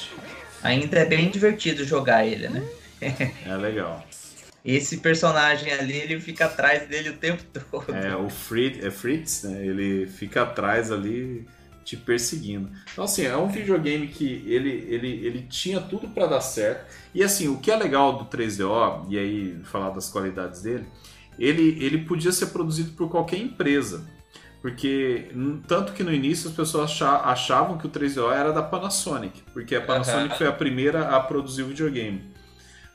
[0.62, 2.64] Ainda é bem divertido jogar ele, né?
[3.02, 4.06] é legal.
[4.64, 7.42] Esse personagem ali, ele fica atrás dele o tempo
[7.72, 7.96] todo.
[7.96, 9.66] É, o Fritz, é Fritz, né?
[9.66, 11.48] Ele fica atrás ali
[11.84, 12.70] te perseguindo.
[12.92, 16.86] Então, assim, é um videogame que ele, ele, ele tinha tudo para dar certo.
[17.16, 20.86] E, assim, o que é legal do 3DO, e aí falar das qualidades dele,
[21.40, 24.06] ele, ele podia ser produzido por qualquer empresa.
[24.62, 25.32] Porque,
[25.68, 29.82] tanto que no início as pessoas achavam que o 3DO era da Panasonic, porque a
[29.82, 30.38] Panasonic uhum.
[30.38, 32.22] foi a primeira a produzir o videogame.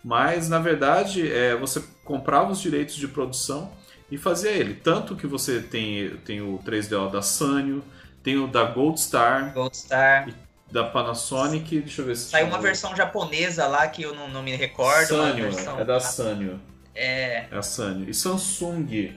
[0.04, 3.72] Mas, na verdade, é, você comprava os direitos de produção
[4.10, 4.74] e fazia ele.
[4.74, 7.82] Tanto que você tem, tem o 3DO da Sanyo,
[8.22, 10.28] tem o da Gold Star, Gold Star.
[10.70, 12.28] da Panasonic, deixa eu ver se...
[12.28, 15.08] Saiu uma versão japonesa lá que eu não, não me recordo.
[15.08, 16.73] Sanyo, é da Sanyo.
[16.94, 17.46] É.
[17.50, 18.08] É a Sanyo.
[18.08, 19.14] E Samsung.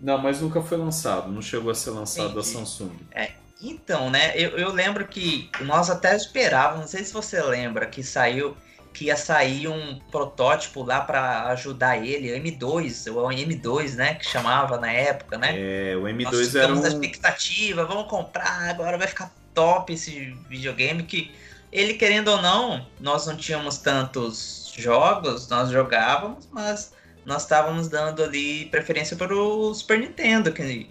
[0.00, 1.30] Não, mas nunca foi lançado.
[1.30, 2.96] Não chegou a ser lançado da Samsung.
[3.12, 3.30] É,
[3.62, 4.32] então, né?
[4.34, 8.56] Eu, eu lembro que nós até esperávamos, não sei se você lembra, que saiu
[8.92, 14.26] que ia sair um protótipo lá para ajudar ele, o M2, o M2, né, que
[14.26, 15.54] chamava na época, né?
[15.56, 16.86] É, o M2 Nós era um...
[16.86, 21.32] expectativa, vamos comprar, agora vai ficar top esse videogame que
[21.72, 28.22] ele querendo ou não, nós não tínhamos tantos jogos nós jogávamos, mas nós estávamos dando
[28.22, 30.88] ali preferência para o Super Nintendo, que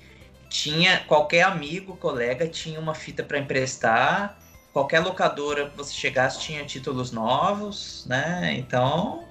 [0.49, 4.37] tinha qualquer amigo, colega tinha uma fita para emprestar,
[4.73, 8.53] qualquer locadora que você chegasse tinha títulos novos, né?
[8.57, 9.25] Então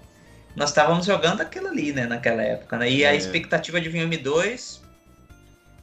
[0.56, 2.90] nós estávamos jogando aquilo ali, né, naquela época, né?
[2.90, 3.08] E é.
[3.08, 4.80] a expectativa de vir M2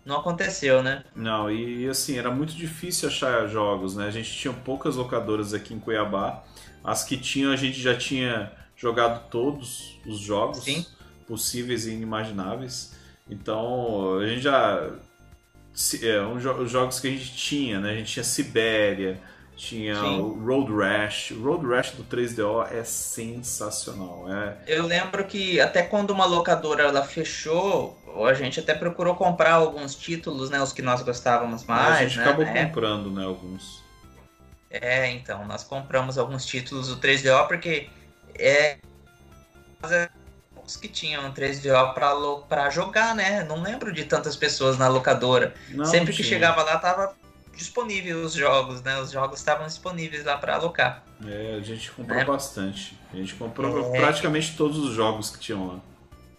[0.06, 1.04] não aconteceu, né?
[1.16, 4.08] Não, e assim, era muito difícil achar jogos, né?
[4.08, 6.44] A gente tinha poucas locadoras aqui em Cuiabá.
[6.84, 10.86] As que tinham, a gente já tinha jogado todos os jogos Sim.
[11.28, 12.94] possíveis e inimagináveis.
[13.30, 14.90] Então, a gente já.
[16.02, 17.92] É, um, os jogos que a gente tinha, né?
[17.92, 19.20] A gente tinha Sibéria,
[19.56, 20.20] tinha Sim.
[20.22, 21.32] o Road Rash.
[21.32, 24.26] O Road Rash do 3DO é sensacional.
[24.32, 24.58] É...
[24.66, 29.94] Eu lembro que até quando uma locadora ela fechou, a gente até procurou comprar alguns
[29.94, 30.62] títulos, né?
[30.62, 31.96] Os que nós gostávamos mais.
[31.96, 33.26] A gente né, acabou comprando, né?
[33.26, 33.84] Alguns.
[34.70, 37.90] É, então, nós compramos alguns títulos do 3DO porque
[38.40, 38.78] é
[40.66, 43.44] os que tinham 3DO para jogar, né?
[43.44, 45.54] Não lembro de tantas pessoas na locadora.
[45.70, 47.16] Não, Sempre que chegava lá tava
[47.56, 49.00] disponível os jogos, né?
[49.00, 51.04] Os jogos estavam disponíveis lá para alocar.
[51.26, 52.26] É, a gente comprou né?
[52.26, 53.00] bastante.
[53.12, 54.00] A gente comprou é...
[54.00, 55.80] praticamente todos os jogos que tinham lá.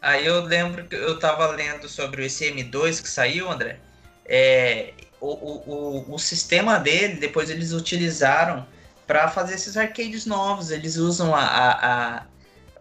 [0.01, 3.81] Aí eu lembro que eu tava lendo sobre o ECM2 que saiu, André.
[4.25, 8.65] É, o, o, o, o sistema dele, depois eles utilizaram
[9.09, 10.71] para fazer esses arcades novos.
[10.71, 12.23] Eles usam a, a, a,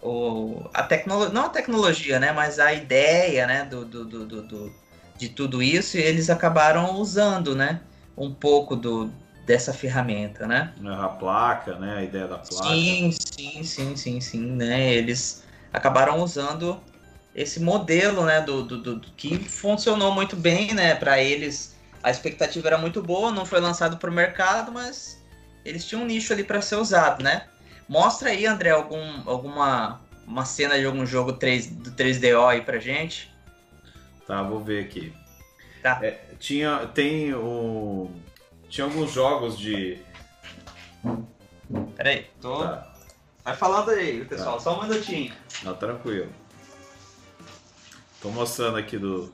[0.04, 4.76] o, a tecnologia, não a tecnologia, né, mas a ideia, né, do, do, do, do,
[5.18, 7.80] de tudo isso, e eles acabaram usando, né,
[8.16, 9.10] um pouco do,
[9.46, 10.74] dessa ferramenta, né?
[10.86, 12.68] A placa, né, a ideia da placa.
[12.68, 16.80] Sim, sim, sim, sim, sim, né, eles acabaram usando
[17.34, 21.78] esse modelo, né, do, do, do que funcionou muito bem, né, para eles.
[22.04, 25.18] A expectativa era muito boa, não foi lançado para o mercado, mas
[25.68, 27.48] eles tinham um nicho ali para ser usado, né?
[27.88, 32.80] Mostra aí, André, algum, alguma uma cena de algum jogo 3, do 3DO aí pra
[32.80, 33.34] gente.
[34.28, 35.14] Tá, vou ver aqui.
[35.82, 36.00] Tá.
[36.04, 38.12] É, tinha, tem o...
[38.68, 39.98] Tinha alguns jogos de...
[41.96, 42.60] Peraí, tô...
[42.60, 42.94] Tá.
[43.46, 44.60] Vai falando aí, pessoal, tá.
[44.60, 45.34] só um minutinho.
[45.64, 46.30] Não, tranquilo.
[48.22, 49.34] Tô mostrando aqui do...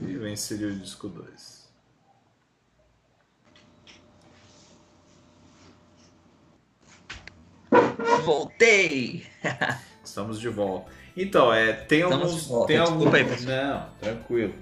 [0.00, 1.47] E vem o disco 2.
[8.24, 9.26] Voltei!
[10.04, 10.90] Estamos de volta.
[11.16, 12.42] Então, é, tem Estamos alguns.
[12.42, 12.66] De volta.
[12.66, 13.14] Tem alguns.
[13.14, 14.54] Aí, não, tranquilo.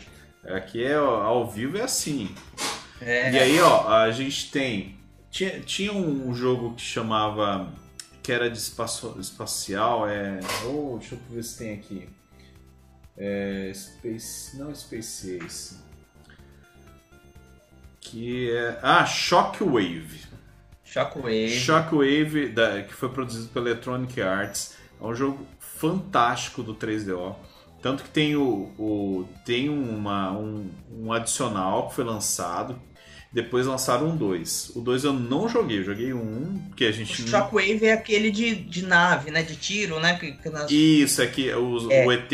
[0.45, 2.35] Aqui é ao vivo é assim.
[3.01, 3.33] É.
[3.33, 4.97] E aí, ó, a gente tem.
[5.31, 7.73] Tinha, tinha um jogo que chamava.
[8.23, 10.09] que era de espaço, espacial.
[10.09, 10.41] É.
[10.65, 12.09] Oh, deixa eu ver se tem aqui.
[13.19, 14.57] É, Space.
[14.59, 15.77] Não Space Ace.
[18.01, 18.79] Que é.
[18.83, 20.27] Ah, Shockwave.
[20.87, 21.51] Shockwave.
[21.51, 24.75] Shockwave, da, que foi produzido pela Electronic Arts.
[25.01, 27.35] É um jogo fantástico do 3DO.
[27.83, 32.81] Tanto que tem, o, o tem uma, um, um, adicional que foi lançado.
[33.31, 34.73] Depois lançaram um 2.
[34.75, 37.23] O 2 eu não joguei, eu joguei um, que a gente.
[37.23, 39.43] O Shockwave é aquele de, de nave, né?
[39.43, 40.17] De tiro, né?
[40.19, 40.71] Que, que nós...
[40.71, 42.07] Isso, é que os, é.
[42.07, 42.33] O ET,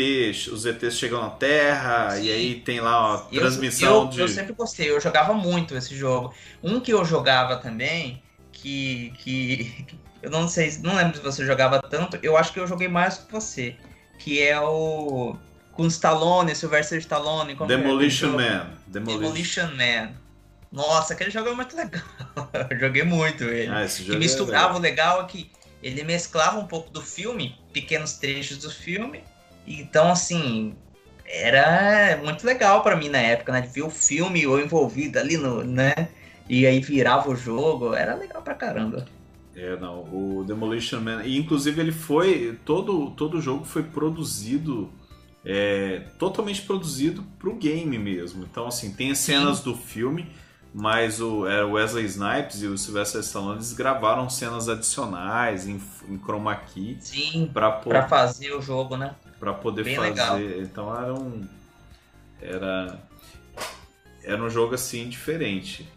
[0.51, 2.23] os ETs chegam na Terra Sim.
[2.23, 4.19] e aí tem lá a transmissão eu, eu, de.
[4.21, 6.33] Eu sempre gostei, eu jogava muito esse jogo.
[6.63, 8.23] Um que eu jogava também
[8.63, 9.85] que, que
[10.21, 12.17] eu não sei, não lembro se você jogava tanto.
[12.23, 13.75] Eu acho que eu joguei mais que você,
[14.17, 15.35] que é o
[15.73, 18.69] com Stallone, Sylvester Stallone, como Demolition é Man.
[18.87, 19.19] Demolition.
[19.19, 20.11] Demolition Man.
[20.71, 22.03] Nossa, aquele jogo é muito legal.
[22.69, 23.71] eu joguei muito ele.
[23.71, 27.01] Ah, esse jogo e misturava é o legal é que ele mesclava um pouco do
[27.01, 29.23] filme, pequenos trechos do filme.
[29.67, 30.75] Então, assim,
[31.25, 33.61] era muito legal para mim na época, né?
[33.61, 35.93] De ver o filme ou envolvido ali no, né?
[36.49, 39.05] E aí virava o jogo, era legal pra caramba.
[39.55, 44.91] É, não, o Demolition Man, e inclusive ele foi, todo, todo o jogo foi produzido,
[45.45, 49.63] é, totalmente produzido pro game mesmo, então assim, tem as cenas Sim.
[49.65, 50.27] do filme,
[50.73, 55.79] mas o era Wesley Snipes e o Sylvester Stallone eles gravaram cenas adicionais em,
[56.09, 59.13] em chroma key Sim, para pra fazer o jogo, né?
[59.39, 60.61] Para poder Bem fazer, legal.
[60.61, 61.47] então era um
[62.41, 62.99] era
[64.23, 65.87] era um jogo assim diferente.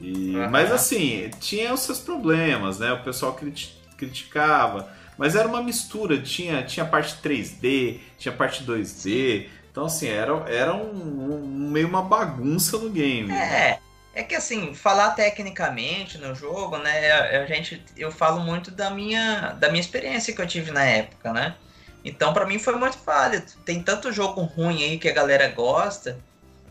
[0.00, 0.50] E, uhum.
[0.50, 2.92] Mas assim, tinha os seus problemas, né?
[2.92, 8.86] O pessoal criti criticava, mas era uma mistura, tinha, tinha parte 3D, tinha parte 2D.
[8.86, 9.46] Sim.
[9.70, 13.30] Então, assim, era, era um, um, meio uma bagunça no game.
[13.30, 13.78] É,
[14.14, 17.12] é que assim, falar tecnicamente no jogo, né?
[17.12, 21.32] A gente, eu falo muito da minha, da minha experiência que eu tive na época,
[21.32, 21.54] né?
[22.02, 23.52] Então, para mim foi muito válido.
[23.64, 26.18] Tem tanto jogo ruim aí que a galera gosta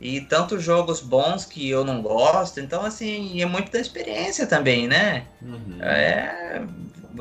[0.02, 2.60] e tantos jogos bons que eu não gosto.
[2.60, 5.26] Então, assim, é muito da experiência também, né?
[5.42, 5.78] Uhum.
[5.82, 6.62] É,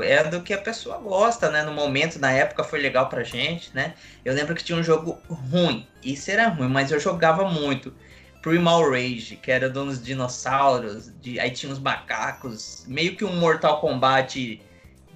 [0.01, 1.63] é do que a pessoa gosta, né?
[1.63, 3.95] No momento, na época, foi legal pra gente, né?
[4.25, 5.87] Eu lembro que tinha um jogo ruim.
[6.05, 7.93] Isso era ruim, mas eu jogava muito.
[8.41, 13.81] Primal Rage, que era dos dinossauros, de, aí tinha uns macacos, meio que um Mortal
[13.81, 14.63] Kombat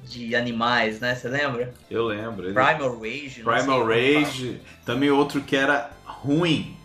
[0.04, 1.14] de animais, né?
[1.14, 1.72] Você lembra?
[1.88, 2.52] Eu lembro.
[2.52, 3.42] Primal Rage.
[3.44, 4.60] Primal Rage.
[4.84, 6.76] Também outro que era ruim,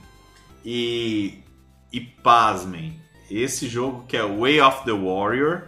[0.69, 1.45] e,
[1.93, 3.01] e pasmem,
[3.32, 5.63] esse jogo que é Way of the Warrior,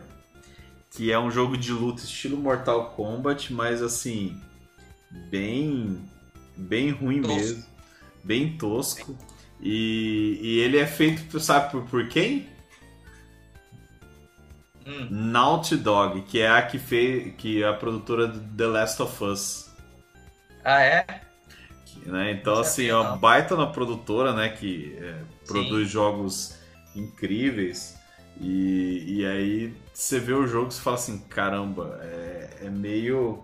[0.91, 4.38] que é um jogo de luta estilo Mortal Kombat, mas assim,
[5.29, 6.03] bem
[6.57, 7.33] bem ruim tosco.
[7.33, 7.65] mesmo,
[8.25, 9.17] bem tosco.
[9.62, 12.49] E, e ele é feito, sabe por, por quem?
[14.85, 15.07] Hum.
[15.09, 19.23] Naughty Dog, que é a que fez, que é a produtora de The Last of
[19.23, 19.69] Us.
[20.65, 21.28] Ah, é?
[22.06, 22.32] Né?
[22.32, 24.49] Então, assim, é uma baita na produtora, né?
[24.49, 26.58] Que é, produz jogos
[26.95, 27.97] incríveis.
[28.39, 33.43] E, e aí você vê o jogo e fala assim, caramba, é, é meio.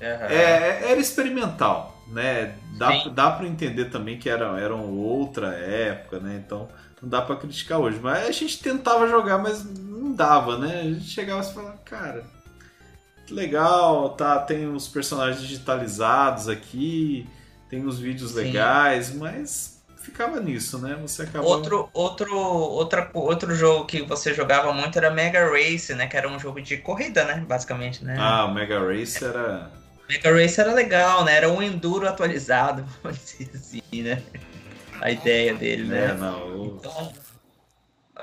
[0.00, 0.06] Uhum.
[0.06, 2.54] É, era experimental, né?
[2.76, 6.42] Dá, dá para entender também que era, era outra época, né?
[6.44, 6.68] Então
[7.00, 7.98] não dá para criticar hoje.
[8.00, 10.80] Mas a gente tentava jogar, mas não dava, né?
[10.80, 12.24] A gente chegava e falava, cara,
[13.30, 14.38] legal, tá?
[14.38, 17.26] Tem os personagens digitalizados aqui,
[17.68, 18.38] tem uns vídeos Sim.
[18.38, 20.96] legais, mas ficava nisso, né?
[21.02, 21.46] Você acabava...
[21.46, 26.06] Outro, outro, outra, outro jogo que você jogava muito era Mega Race, né?
[26.06, 27.44] Que era um jogo de corrida, né?
[27.46, 28.16] Basicamente, né?
[28.18, 29.70] Ah, o Mega Race era...
[30.08, 31.36] Mega Race era legal, né?
[31.36, 34.22] Era um enduro atualizado, vamos dizer assim, né?
[35.00, 36.06] A ideia dele, né?
[36.06, 37.12] É, não, então,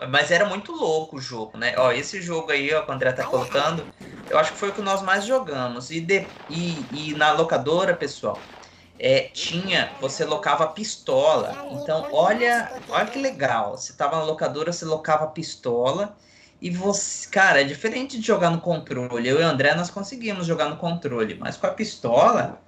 [0.10, 1.74] mas era muito louco o jogo, né?
[1.78, 3.86] Ó, esse jogo aí, ó, que o André tá colocando,
[4.30, 5.90] eu acho que foi o que nós mais jogamos.
[5.90, 8.38] E, de, e, e na locadora, pessoal,
[9.00, 11.68] é, tinha, você locava pistola.
[11.72, 13.78] Então, olha, olha que legal.
[13.78, 16.16] Você tava na locadora, você locava pistola.
[16.62, 19.28] E você, cara, é diferente de jogar no controle.
[19.28, 22.60] Eu e o André nós conseguimos jogar no controle, mas com a pistola,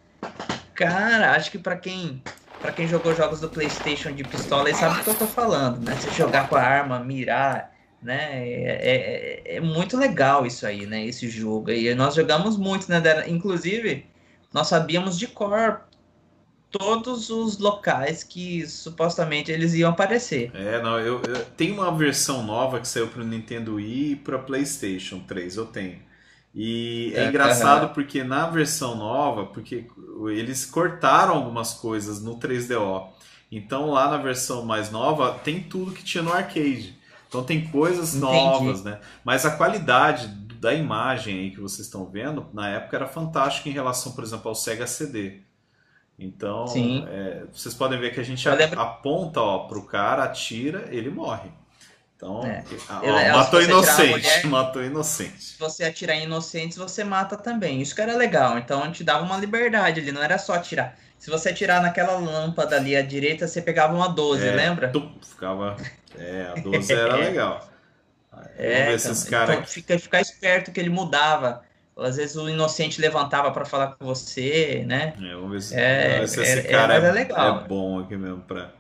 [0.76, 2.22] cara, acho que para quem
[2.60, 5.80] para quem jogou jogos do PlayStation de pistola, aí sabe o que eu tô falando,
[5.80, 5.96] né?
[5.96, 7.72] Você jogar com a arma, mirar,
[8.02, 8.48] né?
[8.48, 11.06] É, é, é, muito legal isso aí, né?
[11.06, 11.72] Esse jogo.
[11.72, 13.02] E nós jogamos muito, né?
[13.28, 14.06] Inclusive,
[14.52, 15.87] nós sabíamos de cor
[16.78, 20.52] todos os locais que supostamente eles iam aparecer.
[20.54, 24.16] É, não, eu, eu tem uma versão nova que saiu para o Nintendo Wii e
[24.16, 26.00] para PlayStation 3, eu tenho.
[26.54, 29.86] E é, é engraçado porque na versão nova, porque
[30.30, 33.10] eles cortaram algumas coisas no 3DO.
[33.52, 36.98] Então lá na versão mais nova tem tudo que tinha no arcade.
[37.28, 38.34] Então tem coisas Entendi.
[38.34, 39.00] novas, né?
[39.24, 40.28] Mas a qualidade
[40.60, 44.50] da imagem aí que vocês estão vendo, na época era fantástica em relação, por exemplo,
[44.50, 45.42] ao Sega CD.
[46.20, 46.66] Então,
[47.10, 48.80] é, vocês podem ver que a gente lembro...
[48.80, 51.52] aponta ó, pro cara, atira, ele morre.
[52.16, 52.64] Então, é.
[53.04, 55.40] ó, matou inocente, mulher, matou inocente.
[55.40, 57.80] Se você atirar em inocentes, você mata também.
[57.80, 58.58] Isso que era legal.
[58.58, 60.98] Então, gente dava uma liberdade ali, não era só atirar.
[61.20, 64.90] Se você atirar naquela lâmpada ali à direita, você pegava uma 12, é, lembra?
[64.90, 65.78] Tum, ficava.
[66.18, 67.70] É, a 12 era legal.
[68.58, 69.54] É, então, cara...
[69.54, 71.64] então fica, ficar esperto que ele mudava
[71.98, 75.14] às vezes o inocente levantava para falar com você, né?
[75.20, 77.64] É, vamos ver se, é, ver se esse é, cara é, é, legal.
[77.64, 78.72] é, bom aqui mesmo para.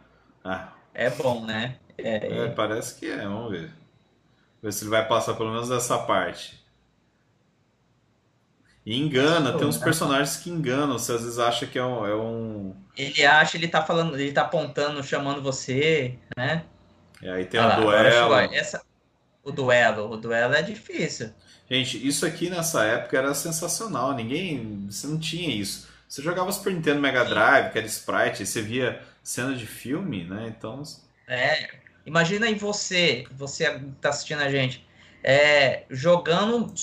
[0.43, 0.69] Ah.
[0.93, 1.77] É bom, né?
[1.97, 3.71] É, é, parece que é, vamos ver.
[4.61, 6.63] Ver se ele vai passar pelo menos dessa parte.
[8.85, 9.83] E engana, tem uns né?
[9.83, 12.73] personagens que enganam, você às vezes acha que é um, é um.
[12.95, 16.63] Ele acha, ele tá falando, ele tá apontando, chamando você, né?
[17.21, 18.33] E aí tem o um duelo.
[18.53, 18.81] Essa,
[19.43, 21.31] o duelo, o duelo é difícil.
[21.69, 24.15] Gente, isso aqui nessa época era sensacional.
[24.15, 24.87] Ninguém.
[24.89, 25.87] Você não tinha isso.
[26.07, 30.23] Você jogava Super Nintendo Mega Drive, que era sprite, e você via cena de filme,
[30.23, 30.53] né?
[30.55, 30.81] Então.
[31.27, 31.69] É.
[32.05, 34.87] Imagina aí você, você tá assistindo a gente,
[35.21, 36.73] é, jogando.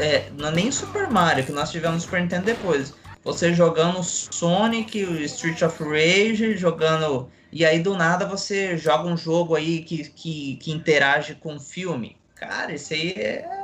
[0.00, 2.92] É, não é nem Super Mario, que nós tivemos Super Nintendo depois.
[3.22, 7.30] Você jogando Sonic, Street of Rage, jogando.
[7.52, 11.60] E aí do nada você joga um jogo aí que, que, que interage com o
[11.60, 12.16] filme.
[12.34, 13.63] Cara, isso aí é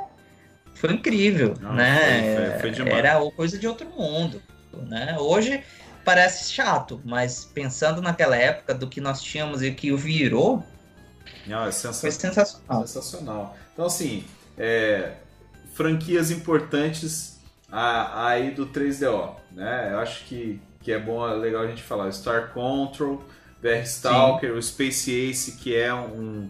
[0.75, 2.59] foi incrível, Não, né?
[2.59, 4.41] Foi, foi, foi Era coisa de outro mundo,
[4.87, 5.17] né?
[5.19, 5.63] Hoje
[6.03, 10.63] parece chato, mas pensando naquela época do que nós tínhamos e que o virou,
[11.45, 12.87] Não, é foi sensacional.
[12.87, 13.57] Sensacional.
[13.73, 14.23] Então assim,
[14.57, 15.13] é,
[15.73, 17.39] franquias importantes
[17.71, 19.89] aí do 3DO, né?
[19.91, 22.11] Eu acho que, que é bom, é legal a gente falar.
[22.11, 23.23] Star Control,
[23.61, 24.57] VR Stalker, Sim.
[24.57, 26.49] o Space Ace, que é um,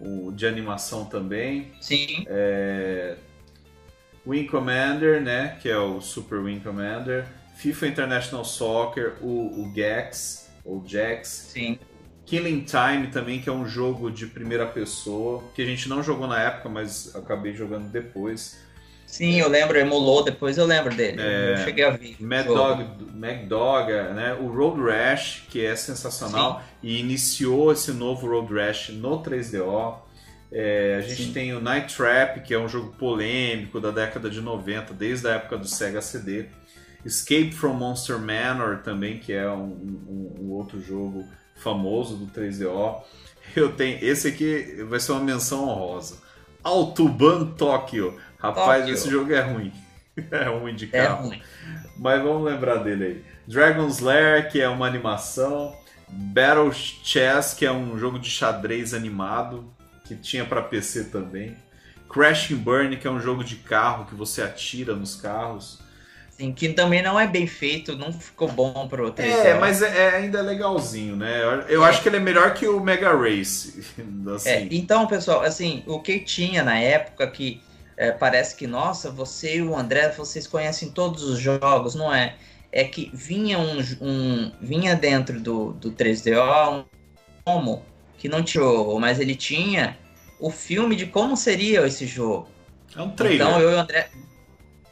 [0.00, 1.72] um de animação também.
[1.80, 2.24] Sim.
[2.28, 3.16] É,
[4.26, 7.24] Wing Commander, né, que é o Super Wing Commander,
[7.56, 11.48] FIFA International Soccer, o, o Gex, ou Jax.
[11.52, 11.78] Sim.
[12.26, 16.28] Killing Time também, que é um jogo de primeira pessoa, que a gente não jogou
[16.28, 18.56] na época, mas acabei jogando depois.
[19.04, 21.20] Sim, eu lembro, emulou depois, eu lembro dele.
[21.20, 22.16] É, eu cheguei a ver.
[22.20, 24.34] Mad Dog, Mad Dog, né?
[24.40, 26.64] O Road Rash, que é sensacional, Sim.
[26.84, 29.96] e iniciou esse novo Road Rash no 3DO.
[30.52, 31.32] É, a gente Sim.
[31.32, 35.32] tem o Night Trap, que é um jogo polêmico da década de 90, desde a
[35.32, 36.46] época do Sega CD.
[37.04, 41.24] Escape from Monster Manor também, que é um, um, um outro jogo
[41.56, 43.02] famoso do 3DO.
[43.54, 46.18] Eu tenho esse aqui vai ser uma menção honrosa.
[46.62, 48.18] Autobahn Tokyo.
[48.38, 48.94] Rapaz, Tokyo.
[48.94, 49.72] esse jogo é ruim.
[50.30, 51.24] É ruim de é carro.
[51.24, 51.42] É ruim.
[51.96, 53.24] Mas vamos lembrar dele aí.
[53.46, 55.74] Dragon's Lair, que é uma animação.
[56.06, 59.72] Battle Chess, que é um jogo de xadrez animado
[60.10, 61.56] que tinha para PC também.
[62.08, 65.78] Crash and Burn, que é um jogo de carro que você atira nos carros.
[66.30, 70.08] Sim, que também não é bem feito, não ficou bom pro 3 É, mas é,
[70.08, 71.40] é, ainda legalzinho, né?
[71.42, 71.88] Eu, eu é.
[71.88, 73.84] acho que ele é melhor que o Mega Race.
[74.34, 74.48] Assim.
[74.48, 77.62] É, então, pessoal, assim, o que tinha na época que
[77.96, 82.34] é, parece que, nossa, você e o André, vocês conhecem todos os jogos, não é?
[82.72, 86.84] É que vinha um, um vinha dentro do, do 3DO um
[87.44, 87.89] como
[88.20, 89.98] que não tinha jogo, mas ele tinha
[90.38, 92.48] o filme de como seria esse jogo.
[92.94, 93.40] É um trailer.
[93.40, 94.10] Então eu e o André,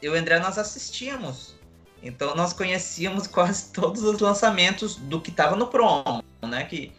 [0.01, 1.55] eu e o André nós assistíamos.
[2.01, 6.63] Então nós conhecíamos quase todos os lançamentos do que estava no promo, né?
[6.63, 6.91] Que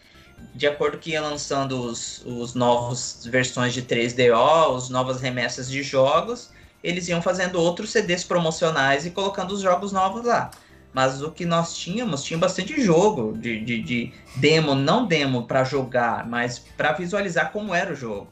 [0.54, 5.82] de acordo que ia lançando os, os novos versões de 3DO, as novas remessas de
[5.82, 6.50] jogos,
[6.82, 10.50] eles iam fazendo outros CDs promocionais e colocando os jogos novos lá.
[10.92, 15.62] Mas o que nós tínhamos, tinha bastante jogo de, de, de demo, não demo para
[15.62, 18.28] jogar, mas para visualizar como era o jogo.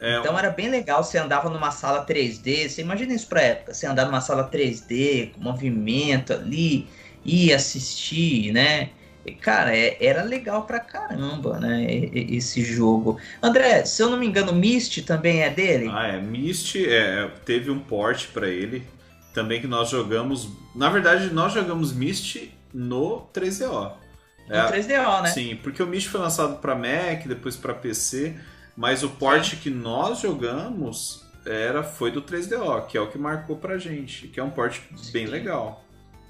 [0.00, 3.72] É, então era bem legal, você andava numa sala 3D, você imagina isso pra época,
[3.72, 6.88] você andar numa sala 3D, com movimento ali,
[7.24, 8.90] e assistir, né?
[9.24, 11.86] E, cara, é, era legal pra caramba, né?
[12.12, 13.18] Esse jogo.
[13.42, 15.88] André, se eu não me engano, Myst também é dele?
[15.90, 16.20] Ah, é.
[16.20, 18.84] Myst é, teve um port para ele.
[19.34, 20.48] Também que nós jogamos.
[20.74, 23.92] Na verdade, nós jogamos Myst no 3DO.
[24.48, 25.30] No é, 3DO, né?
[25.30, 28.36] Sim, porque o Myst foi lançado para Mac, depois para PC.
[28.76, 29.56] Mas o port Sim.
[29.56, 34.40] que nós jogamos era foi do 3DO, que é o que marcou pra gente, que
[34.40, 35.12] é um port Sim.
[35.12, 35.84] bem legal.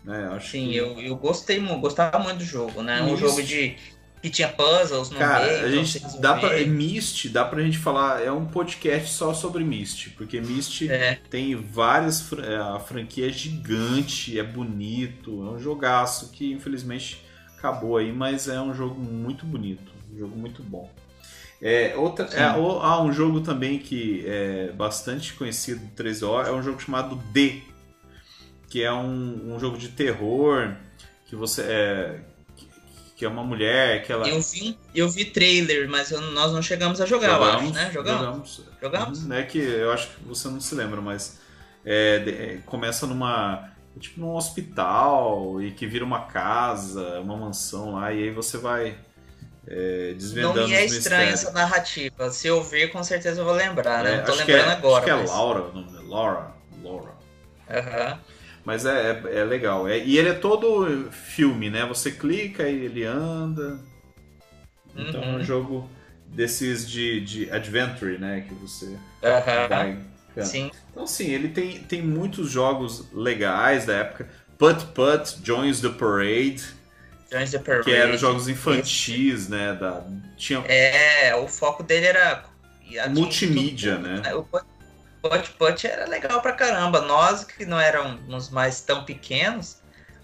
[0.04, 0.28] Né?
[0.32, 0.76] Acho Sim, que...
[0.76, 3.02] eu, eu gostei muito, gostava muito do jogo, né?
[3.02, 3.76] Um jogo de
[4.24, 5.66] que tinha puzzles no Cara, meio.
[5.66, 9.62] a gente dá pra, é Myst, dá pra gente falar, é um podcast só sobre
[9.62, 11.18] Myst, porque Myst é.
[11.28, 17.22] tem várias é, a franquia é gigante, é bonito, é um jogaço que infelizmente
[17.58, 20.90] acabou aí, mas é um jogo muito bonito, um jogo muito bom.
[21.60, 26.62] É, outra, é, há um jogo também que é bastante conhecido do 3O, é um
[26.62, 27.60] jogo chamado D,
[28.70, 30.74] que é um, um jogo de terror,
[31.26, 32.20] que você é,
[33.24, 34.28] que é uma mulher que ela...
[34.28, 37.72] Eu vi, eu vi trailer, mas eu, nós não chegamos a jogar, jogamos, eu acho,
[37.72, 37.90] né?
[37.90, 38.20] Jogamos?
[38.20, 38.64] Jogamos.
[38.82, 39.30] jogamos?
[39.30, 41.40] É que eu acho que você não se lembra, mas
[41.86, 43.70] é, é, começa numa...
[43.98, 48.98] Tipo num hospital e que vira uma casa, uma mansão lá, e aí você vai
[49.68, 52.28] é, desvendando Não me é estranha essa narrativa.
[52.30, 54.14] Se eu ver, com certeza eu vou lembrar, né?
[54.14, 54.96] É, não tô lembrando é, agora.
[54.96, 55.32] Acho que é.
[55.32, 56.08] Laura o nome.
[56.08, 56.54] Laura.
[56.82, 57.14] Laura.
[57.70, 58.18] Uhum.
[58.64, 59.86] Mas é, é, é legal.
[59.86, 61.84] É, e ele é todo filme, né?
[61.86, 63.78] Você clica e ele anda.
[64.96, 65.26] Então uhum.
[65.26, 65.44] é um uhum.
[65.44, 65.90] jogo
[66.26, 68.44] desses de, de adventure, né?
[68.48, 69.68] Que você uhum.
[69.68, 69.98] vai.
[70.42, 70.70] Sim.
[70.90, 74.28] Então, sim, ele tem, tem muitos jogos legais da época.
[74.58, 76.64] Put Put Joins the Parade
[77.30, 77.84] Joins the Parade.
[77.84, 79.50] Que eram jogos infantis, esse.
[79.50, 79.74] né?
[79.74, 80.04] Da,
[80.36, 80.60] tinha...
[80.66, 82.44] É, o foco dele era.
[83.10, 84.34] Multimídia, tudo, né?
[84.34, 84.44] O
[85.28, 87.00] Put Put era legal pra caramba.
[87.00, 89.78] Nós que não éramos mais tão pequenos,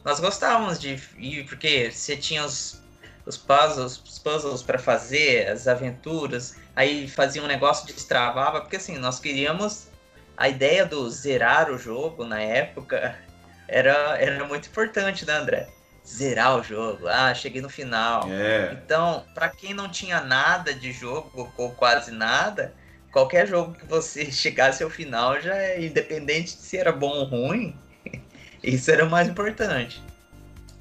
[0.05, 2.83] nós gostávamos de ir, porque você tinha os,
[3.25, 8.77] os puzzles, os puzzles para fazer, as aventuras, aí fazia um negócio de destravava, porque
[8.77, 9.89] assim, nós queríamos
[10.37, 13.19] a ideia do zerar o jogo na época
[13.67, 15.69] era, era muito importante, né, André?
[16.07, 17.07] zerar o jogo.
[17.07, 18.27] Ah, cheguei no final.
[18.29, 18.73] É.
[18.73, 22.75] Então, para quem não tinha nada de jogo ou quase nada,
[23.13, 27.75] qualquer jogo que você chegasse ao final já é independente se era bom ou ruim.
[28.63, 30.03] Isso era o mais importante.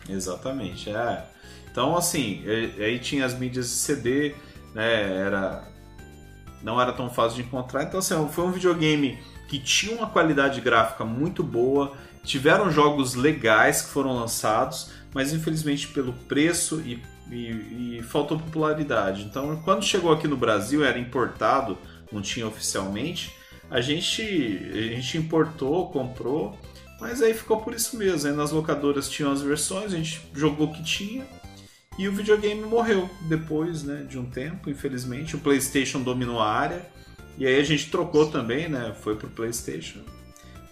[0.07, 1.23] Exatamente, é.
[1.71, 2.43] Então, assim,
[2.77, 4.35] aí tinha as mídias de CD,
[4.73, 5.17] né?
[5.17, 5.69] Era
[6.61, 7.83] não era tão fácil de encontrar.
[7.83, 9.17] Então, assim, foi um videogame
[9.47, 15.87] que tinha uma qualidade gráfica muito boa, tiveram jogos legais que foram lançados, mas infelizmente
[15.87, 17.01] pelo preço e,
[17.31, 19.23] e, e, faltou popularidade.
[19.23, 21.77] Então, quando chegou aqui no Brasil, era importado,
[22.11, 23.31] não tinha oficialmente,
[23.69, 24.21] a gente,
[24.73, 26.57] a gente importou, comprou,
[26.99, 28.29] mas aí ficou por isso mesmo.
[28.29, 31.25] Aí nas locadoras tinham as versões, a gente jogou o que tinha
[31.97, 35.35] e o videogame morreu depois né, de um tempo, infelizmente.
[35.35, 36.85] O PlayStation dominou a área
[37.37, 38.93] e aí a gente trocou também, né?
[39.01, 39.99] Foi pro PlayStation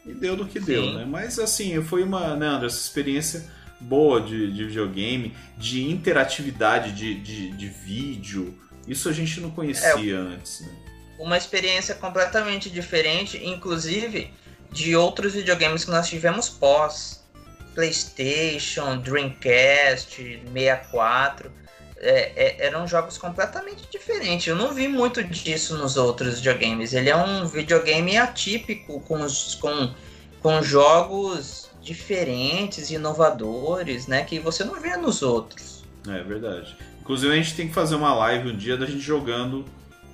[0.05, 0.65] e deu do que Sim.
[0.65, 1.05] deu, né?
[1.05, 3.45] Mas assim, foi uma, né, André, essa experiência
[3.79, 8.57] boa de, de videogame, de interatividade de, de, de, vídeo.
[8.87, 10.61] Isso a gente não conhecia é, antes.
[10.61, 10.86] Né?
[11.17, 14.31] Uma experiência completamente diferente, inclusive
[14.71, 17.25] de outros videogames que nós tivemos pós.
[17.73, 21.51] PlayStation, Dreamcast, 64.
[21.99, 24.47] É, é, eram jogos completamente diferentes.
[24.47, 26.93] Eu não vi muito disso nos outros videogames.
[26.93, 29.19] Ele é um videogame atípico com,
[29.59, 29.93] com,
[30.41, 34.23] com jogos diferentes, inovadores, né?
[34.23, 35.83] Que você não vê nos outros.
[36.07, 36.75] É verdade.
[37.01, 39.65] Inclusive a gente tem que fazer uma live um dia da gente jogando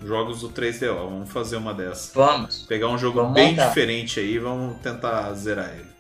[0.06, 0.96] jogos do 3DO.
[0.96, 2.12] Vamos fazer uma dessas.
[2.14, 2.64] Vamos.
[2.64, 3.70] Pegar um jogo vamos bem montar.
[3.70, 5.92] diferente aí e vamos tentar zerar ele.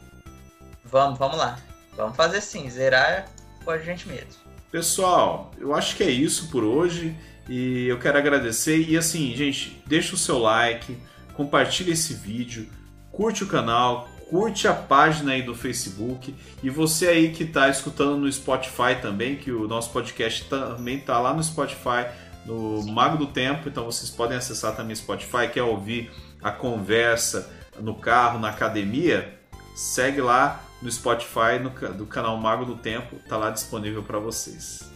[0.85, 1.57] Vamos, vamos lá.
[1.95, 3.25] Vamos fazer sim, zerar
[3.63, 4.43] com a gente mesmo.
[4.71, 7.15] Pessoal, eu acho que é isso por hoje
[7.47, 10.97] e eu quero agradecer e assim, gente, deixa o seu like,
[11.33, 12.67] compartilha esse vídeo,
[13.11, 16.33] curte o canal, curte a página aí do Facebook
[16.63, 21.19] e você aí que está escutando no Spotify também, que o nosso podcast também está
[21.19, 22.07] lá no Spotify,
[22.45, 22.83] no.
[22.83, 27.95] Mago do Tempo, então vocês podem acessar também o Spotify, quer ouvir a conversa no
[27.95, 29.39] carro, na academia,
[29.75, 34.91] segue lá no Spotify no, do canal Mago do Tempo, tá lá disponível para vocês.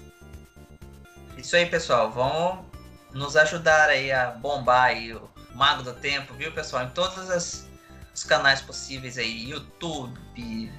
[1.38, 2.66] Isso aí, pessoal, vão
[3.14, 6.84] nos ajudar aí a bombar aí o Mago do Tempo, viu, pessoal?
[6.84, 7.68] Em todas as
[8.18, 10.20] os canais possíveis aí, YouTube,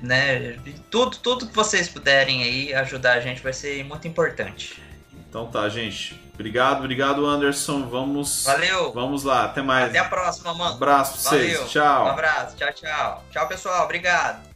[0.03, 0.59] né?
[0.91, 4.83] Tudo, tudo que vocês puderem aí ajudar a gente vai ser muito importante.
[5.13, 6.21] Então tá, gente.
[6.39, 7.89] Obrigado, obrigado, Anderson.
[7.89, 8.45] Vamos.
[8.45, 8.93] Valeu.
[8.93, 9.89] Vamos lá, até mais.
[9.89, 10.71] Até a próxima, mano.
[10.71, 11.53] Um abraço pra vocês.
[11.55, 11.69] Valeu.
[11.69, 12.05] Tchau.
[12.05, 12.57] Um abraço.
[12.57, 13.25] Tchau, tchau.
[13.33, 13.85] Tchau, pessoal.
[13.85, 14.48] Obrigado.